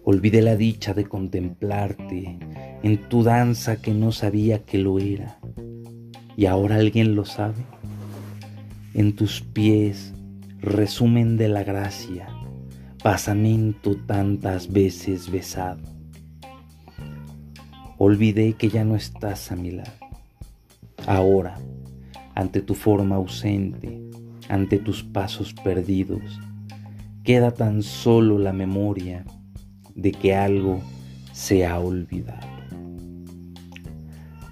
Olvidé 0.06 0.42
la 0.42 0.54
dicha 0.54 0.92
de 0.92 1.06
contemplarte 1.06 2.38
en 2.82 3.08
tu 3.08 3.22
danza 3.22 3.80
que 3.80 3.94
no 3.94 4.12
sabía 4.12 4.58
que 4.58 4.76
lo 4.76 4.98
era. 4.98 5.38
¿Y 6.36 6.44
ahora 6.44 6.76
alguien 6.76 7.14
lo 7.14 7.24
sabe? 7.24 7.64
En 8.92 9.16
tus 9.16 9.40
pies, 9.40 10.12
resumen 10.60 11.38
de 11.38 11.48
la 11.48 11.64
gracia, 11.64 12.28
pasamento 13.02 13.96
tantas 13.96 14.70
veces 14.70 15.30
besado. 15.30 15.80
Olvidé 17.96 18.52
que 18.52 18.68
ya 18.68 18.84
no 18.84 18.96
estás 18.96 19.52
a 19.52 19.56
mi 19.56 19.70
lado. 19.70 19.90
Ahora, 21.06 21.56
ante 22.34 22.60
tu 22.60 22.74
forma 22.74 23.16
ausente, 23.16 24.02
ante 24.50 24.76
tus 24.76 25.02
pasos 25.02 25.54
perdidos, 25.54 26.40
queda 27.22 27.52
tan 27.52 27.82
solo 27.82 28.38
la 28.38 28.52
memoria 28.52 29.24
de 29.94 30.12
que 30.12 30.34
algo 30.34 30.80
se 31.32 31.66
ha 31.66 31.78
olvidado. 31.78 32.46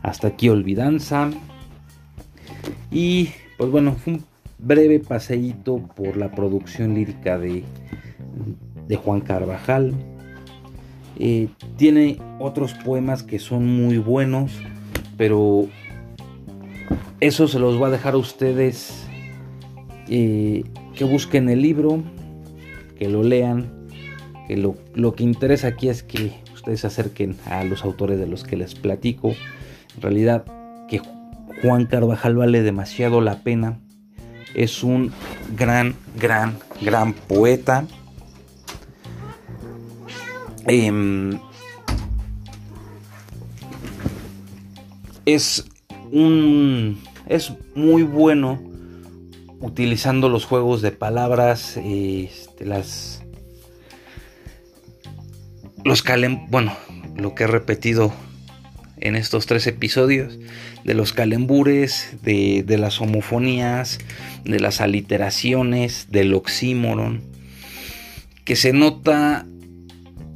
Hasta 0.02 0.28
aquí 0.28 0.48
olvidanza. 0.48 1.30
Y 2.90 3.30
pues 3.56 3.70
bueno, 3.70 3.92
fue 3.92 4.14
un 4.14 4.24
breve 4.58 4.98
paseíto 4.98 5.78
por 5.96 6.16
la 6.16 6.30
producción 6.32 6.94
lírica 6.94 7.38
de, 7.38 7.64
de 8.88 8.96
Juan 8.96 9.20
Carvajal. 9.20 9.94
Eh, 11.18 11.48
tiene 11.76 12.18
otros 12.38 12.74
poemas 12.74 13.22
que 13.22 13.38
son 13.38 13.66
muy 13.66 13.98
buenos, 13.98 14.52
pero 15.16 15.68
eso 17.20 17.46
se 17.46 17.58
los 17.58 17.78
voy 17.78 17.88
a 17.88 17.90
dejar 17.90 18.14
a 18.14 18.18
ustedes 18.18 19.06
eh, 20.08 20.64
que 20.96 21.04
busquen 21.04 21.48
el 21.48 21.62
libro, 21.62 22.02
que 22.98 23.08
lo 23.08 23.22
lean 23.22 23.81
que 24.48 24.56
lo, 24.56 25.14
que 25.14 25.22
interesa 25.22 25.68
aquí 25.68 25.88
es 25.88 26.02
que 26.02 26.32
ustedes 26.54 26.80
se 26.80 26.86
acerquen 26.86 27.36
a 27.46 27.64
los 27.64 27.84
autores 27.84 28.18
de 28.18 28.26
los 28.26 28.44
que 28.44 28.56
les 28.56 28.74
platico. 28.74 29.34
En 29.96 30.02
realidad, 30.02 30.44
que 30.88 31.00
Juan 31.62 31.86
Carvajal 31.86 32.36
vale 32.36 32.62
demasiado 32.62 33.20
la 33.20 33.42
pena. 33.42 33.78
Es 34.54 34.82
un 34.82 35.12
gran, 35.56 35.94
gran, 36.18 36.58
gran 36.80 37.14
poeta. 37.14 37.86
Em, 40.66 41.38
es 45.24 45.64
un. 46.10 47.00
Es 47.26 47.52
muy 47.74 48.02
bueno 48.02 48.60
utilizando 49.60 50.28
los 50.28 50.44
juegos 50.44 50.82
de 50.82 50.90
palabras, 50.90 51.76
este, 51.76 52.66
las 52.66 53.21
los 55.84 56.02
calem 56.02 56.46
bueno, 56.48 56.76
lo 57.16 57.34
que 57.34 57.44
he 57.44 57.46
repetido 57.46 58.12
en 59.02 59.16
estos 59.16 59.46
tres 59.46 59.66
episodios, 59.66 60.38
de 60.84 60.94
los 60.94 61.12
calembures, 61.12 62.16
de, 62.22 62.64
las 62.78 63.00
homofonías, 63.00 63.98
de 64.44 64.60
las 64.60 64.80
aliteraciones, 64.80 66.08
del 66.10 66.32
oxímoron, 66.34 67.20
que 68.44 68.54
se 68.54 68.72
nota 68.72 69.44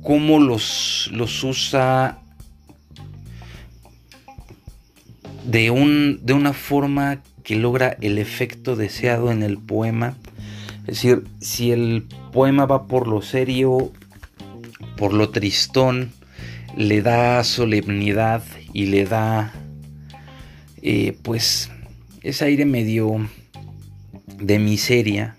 cómo 0.03 0.41
los, 0.41 1.11
los 1.13 1.45
usa 1.45 2.19
de, 5.45 5.71
un, 5.71 6.21
de 6.25 6.33
una 6.33 6.53
forma 6.53 7.23
que 7.45 7.55
logra 7.55 7.97
el 8.01 8.19
efecto 8.19 8.75
deseado 8.75 9.31
en 9.31 9.45
el 9.45 9.59
poema. 9.59 10.17
Es 10.81 11.03
decir, 11.03 11.25
si 11.41 11.71
el 11.71 12.07
poema 12.33 12.67
va 12.67 12.89
por 12.89 13.07
lo 13.07 13.23
serio, 13.23 13.93
por 14.97 15.13
lo 15.13 15.31
tristón, 15.31 16.13
le 16.77 17.03
da 17.03 17.43
solemnidad 17.45 18.43
y 18.73 18.87
le 18.87 19.05
da 19.05 19.53
eh, 20.83 21.17
pues 21.23 21.71
ese 22.23 22.45
aire 22.47 22.65
medio 22.65 23.29
de 24.39 24.59
miseria. 24.59 25.37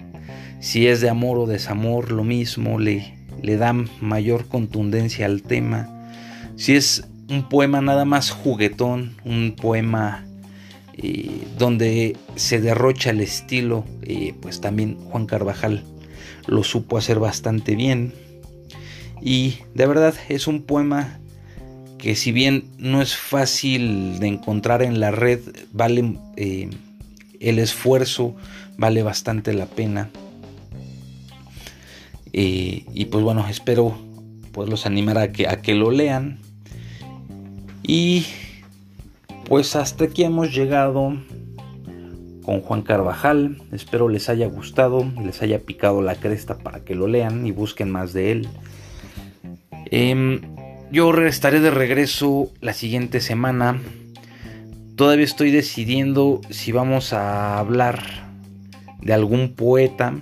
Si 0.60 0.88
es 0.88 1.02
de 1.02 1.10
amor 1.10 1.38
o 1.38 1.46
desamor, 1.46 2.12
lo 2.12 2.24
mismo, 2.24 2.80
le, 2.80 3.14
le 3.42 3.58
da 3.58 3.74
mayor 4.02 4.48
contundencia 4.48 5.26
al 5.26 5.44
tema. 5.44 6.12
Si 6.56 6.76
es 6.76 7.08
un 7.30 7.48
poema 7.50 7.82
nada 7.82 8.06
más 8.06 8.32
juguetón, 8.32 9.16
un 9.24 9.56
poema 9.56 10.26
eh, 10.94 11.46
donde 11.58 12.18
se 12.36 12.60
derrocha 12.60 13.12
el 13.12 13.22
estilo, 13.22 13.86
eh, 14.02 14.34
pues 14.42 14.62
también 14.62 14.96
Juan 14.96 15.28
Carvajal 15.28 15.84
lo 16.48 16.64
supo 16.64 16.98
hacer 16.98 17.20
bastante 17.20 17.76
bien. 17.76 18.14
Y 19.22 19.60
de 19.74 19.86
verdad 19.86 20.14
es 20.30 20.48
un 20.48 20.64
poema 20.64 21.20
que 21.98 22.16
si 22.16 22.32
bien 22.32 22.66
no 22.78 23.02
es 23.02 23.16
fácil 23.16 24.20
de 24.20 24.28
encontrar 24.28 24.84
en 24.84 25.00
la 25.00 25.12
red, 25.12 25.40
vale 25.72 26.18
eh, 26.36 26.70
el 27.40 27.60
esfuerzo, 27.60 28.36
vale 28.78 29.04
bastante 29.04 29.54
la 29.54 29.66
pena. 29.66 30.10
Eh, 32.34 32.86
y 32.94 33.06
pues 33.06 33.24
bueno, 33.24 33.48
espero 33.48 33.98
poderlos 34.52 34.86
animar 34.86 35.18
a 35.18 35.32
que, 35.32 35.48
a 35.48 35.62
que 35.62 35.74
lo 35.74 35.92
lean. 35.92 36.40
Y 37.84 38.26
pues 39.46 39.76
hasta 39.76 40.06
aquí 40.06 40.24
hemos 40.24 40.54
llegado 40.54 41.18
con 42.44 42.62
Juan 42.62 42.82
Carvajal. 42.82 43.62
Espero 43.72 44.08
les 44.08 44.30
haya 44.30 44.48
gustado, 44.48 45.06
les 45.24 45.42
haya 45.42 45.60
picado 45.60 46.02
la 46.02 46.16
cresta 46.16 46.58
para 46.58 46.82
que 46.82 46.96
lo 46.96 47.08
lean 47.08 47.48
y 47.48 47.52
busquen 47.52 47.92
más 47.92 48.14
de 48.14 48.32
él. 48.32 48.48
Em, 49.92 50.42
yo 50.92 51.14
estaré 51.26 51.60
de 51.60 51.72
regreso 51.72 52.52
la 52.62 52.74
siguiente 52.74 53.22
semana. 53.22 53.82
Todavía 54.96 55.26
estoy 55.26 55.52
decidiendo 55.52 56.42
si 56.50 56.72
vamos 56.72 57.14
a 57.14 57.60
hablar 57.60 58.04
de 59.02 59.14
algún 59.14 59.54
poeta 59.54 60.16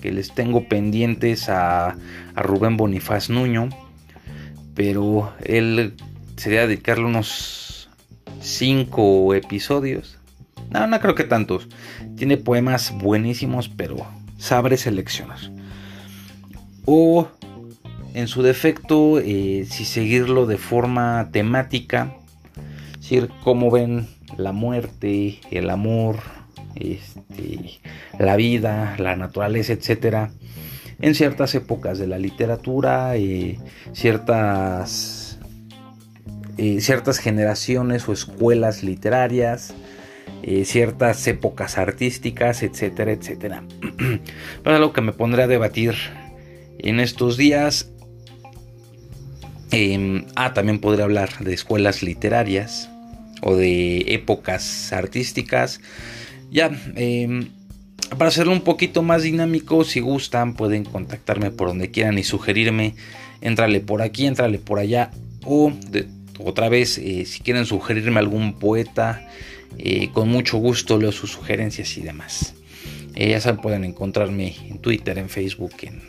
que 0.00 0.12
les 0.12 0.34
tengo 0.34 0.68
pendientes 0.68 1.48
a, 1.48 1.96
a 2.34 2.42
Rubén 2.42 2.76
Bonifaz 2.76 3.30
Nuño. 3.30 3.68
Pero 4.74 5.32
él 5.44 5.94
sería 6.36 6.66
dedicarle 6.66 7.04
unos 7.04 7.88
5 8.40 9.34
episodios. 9.34 10.18
No, 10.70 10.86
no 10.86 10.98
creo 11.00 11.14
que 11.14 11.24
tantos. 11.24 11.68
Tiene 12.16 12.36
poemas 12.36 12.92
buenísimos, 12.96 13.68
pero 13.68 14.04
sabré 14.38 14.76
seleccionar. 14.76 15.38
O 16.84 17.28
en 18.14 18.28
su 18.28 18.42
defecto, 18.42 19.18
eh, 19.18 19.66
si 19.68 19.84
seguirlo 19.84 20.46
de 20.46 20.56
forma 20.56 21.30
temática, 21.32 22.16
decir 22.96 23.28
cómo 23.42 23.70
ven 23.70 24.06
la 24.38 24.52
muerte, 24.52 25.40
el 25.50 25.68
amor, 25.68 26.20
este, 26.76 27.80
la 28.18 28.36
vida, 28.36 28.94
la 28.98 29.16
naturaleza, 29.16 29.72
etcétera, 29.72 30.30
en 31.00 31.16
ciertas 31.16 31.54
épocas 31.56 31.98
de 31.98 32.06
la 32.06 32.18
literatura, 32.18 33.16
eh, 33.16 33.58
ciertas, 33.92 35.40
eh, 36.56 36.80
ciertas 36.80 37.18
generaciones 37.18 38.08
o 38.08 38.12
escuelas 38.12 38.82
literarias, 38.82 39.74
ciertas 40.64 41.26
épocas 41.26 41.78
artísticas, 41.78 42.62
etcétera, 42.62 43.12
etcétera. 43.12 43.64
Para 44.62 44.78
lo 44.78 44.92
que 44.92 45.00
me 45.00 45.12
pondré 45.12 45.44
a 45.44 45.46
debatir 45.46 45.94
en 46.78 47.00
estos 47.00 47.38
días 47.38 47.93
Em, 49.76 50.24
ah, 50.36 50.54
también 50.54 50.78
podría 50.78 51.04
hablar 51.04 51.40
de 51.40 51.52
escuelas 51.52 52.04
literarias 52.04 52.88
o 53.42 53.56
de 53.56 54.14
épocas 54.14 54.92
artísticas. 54.92 55.80
Ya, 56.52 56.70
em, 56.94 57.48
para 58.16 58.28
hacerlo 58.28 58.52
un 58.52 58.60
poquito 58.60 59.02
más 59.02 59.24
dinámico, 59.24 59.82
si 59.82 59.98
gustan, 59.98 60.54
pueden 60.54 60.84
contactarme 60.84 61.50
por 61.50 61.66
donde 61.68 61.90
quieran 61.90 62.18
y 62.18 62.22
sugerirme. 62.22 62.94
Entrale 63.40 63.80
por 63.80 64.00
aquí, 64.00 64.26
entrale 64.26 64.60
por 64.60 64.78
allá. 64.78 65.10
O 65.44 65.72
otra 66.38 66.68
vez, 66.68 66.98
eh, 66.98 67.24
si 67.26 67.40
quieren 67.40 67.66
sugerirme 67.66 68.20
algún 68.20 68.60
poeta, 68.60 69.26
eh, 69.78 70.10
con 70.12 70.28
mucho 70.28 70.58
gusto 70.58 70.98
leo 70.98 71.10
sus 71.10 71.32
sugerencias 71.32 71.96
y 71.98 72.02
demás. 72.02 72.54
Eh, 73.16 73.30
ya 73.30 73.40
saben, 73.40 73.60
pueden 73.60 73.84
encontrarme 73.84 74.54
en 74.68 74.78
Twitter, 74.78 75.18
en 75.18 75.28
Facebook, 75.28 75.72
en 75.82 76.00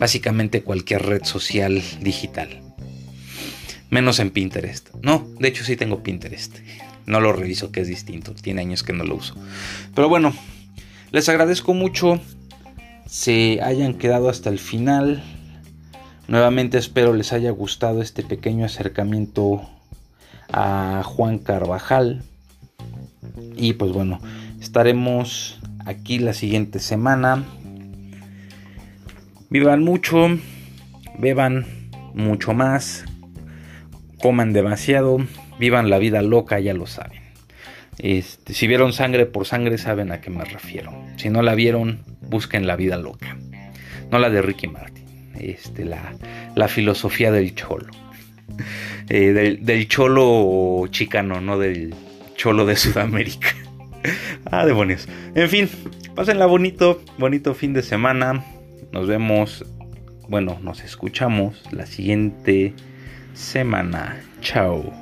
básicamente 0.00 0.62
cualquier 0.62 1.02
red 1.06 1.22
social 1.24 1.80
digital. 2.00 2.61
Menos 3.92 4.20
en 4.20 4.30
Pinterest. 4.30 4.88
No, 5.02 5.28
de 5.38 5.48
hecho 5.48 5.64
sí 5.64 5.76
tengo 5.76 6.02
Pinterest. 6.02 6.56
No 7.04 7.20
lo 7.20 7.34
reviso, 7.34 7.72
que 7.72 7.82
es 7.82 7.88
distinto. 7.88 8.32
Tiene 8.32 8.62
años 8.62 8.82
que 8.82 8.94
no 8.94 9.04
lo 9.04 9.16
uso. 9.16 9.34
Pero 9.94 10.08
bueno, 10.08 10.32
les 11.10 11.28
agradezco 11.28 11.74
mucho. 11.74 12.18
Se 13.06 13.60
hayan 13.62 13.92
quedado 13.92 14.30
hasta 14.30 14.48
el 14.48 14.58
final. 14.58 15.22
Nuevamente 16.26 16.78
espero 16.78 17.12
les 17.12 17.34
haya 17.34 17.50
gustado 17.50 18.00
este 18.00 18.22
pequeño 18.22 18.64
acercamiento 18.64 19.60
a 20.50 21.02
Juan 21.04 21.36
Carvajal. 21.36 22.22
Y 23.58 23.74
pues 23.74 23.92
bueno, 23.92 24.20
estaremos 24.58 25.60
aquí 25.84 26.18
la 26.18 26.32
siguiente 26.32 26.78
semana. 26.78 27.44
Vivan 29.50 29.82
mucho, 29.82 30.28
beban 31.18 31.66
mucho 32.14 32.54
más, 32.54 33.04
coman 34.22 34.52
demasiado, 34.52 35.18
vivan 35.58 35.90
la 35.90 35.98
vida 35.98 36.22
loca, 36.22 36.60
ya 36.60 36.72
lo 36.72 36.86
saben. 36.86 37.20
Este, 37.98 38.54
si 38.54 38.66
vieron 38.68 38.92
sangre 38.92 39.26
por 39.26 39.46
sangre 39.46 39.76
saben 39.76 40.12
a 40.12 40.20
qué 40.20 40.30
me 40.30 40.44
refiero. 40.44 40.92
Si 41.16 41.28
no 41.28 41.42
la 41.42 41.54
vieron, 41.54 42.04
busquen 42.22 42.66
la 42.66 42.76
vida 42.76 42.96
loca. 42.96 43.36
No 44.10 44.18
la 44.18 44.30
de 44.30 44.40
Ricky 44.40 44.68
Martin. 44.68 45.04
Este, 45.38 45.84
la, 45.84 46.14
la 46.54 46.68
filosofía 46.68 47.32
del 47.32 47.54
cholo. 47.54 47.90
Eh, 49.08 49.58
del, 49.60 49.88
cholo 49.88 50.86
chicano, 50.88 51.40
no 51.40 51.58
del 51.58 51.92
cholo 52.36 52.64
de 52.64 52.76
Sudamérica. 52.76 53.48
ah, 54.50 54.64
demonios. 54.64 55.08
En 55.34 55.48
fin, 55.48 55.68
pásenla 56.14 56.46
bonito, 56.46 57.02
bonito 57.18 57.54
fin 57.54 57.72
de 57.72 57.82
semana. 57.82 58.44
Nos 58.92 59.08
vemos, 59.08 59.64
bueno, 60.28 60.58
nos 60.62 60.84
escuchamos 60.84 61.62
la 61.72 61.86
siguiente 61.86 62.74
semana. 63.34 64.16
Chao. 64.40 65.01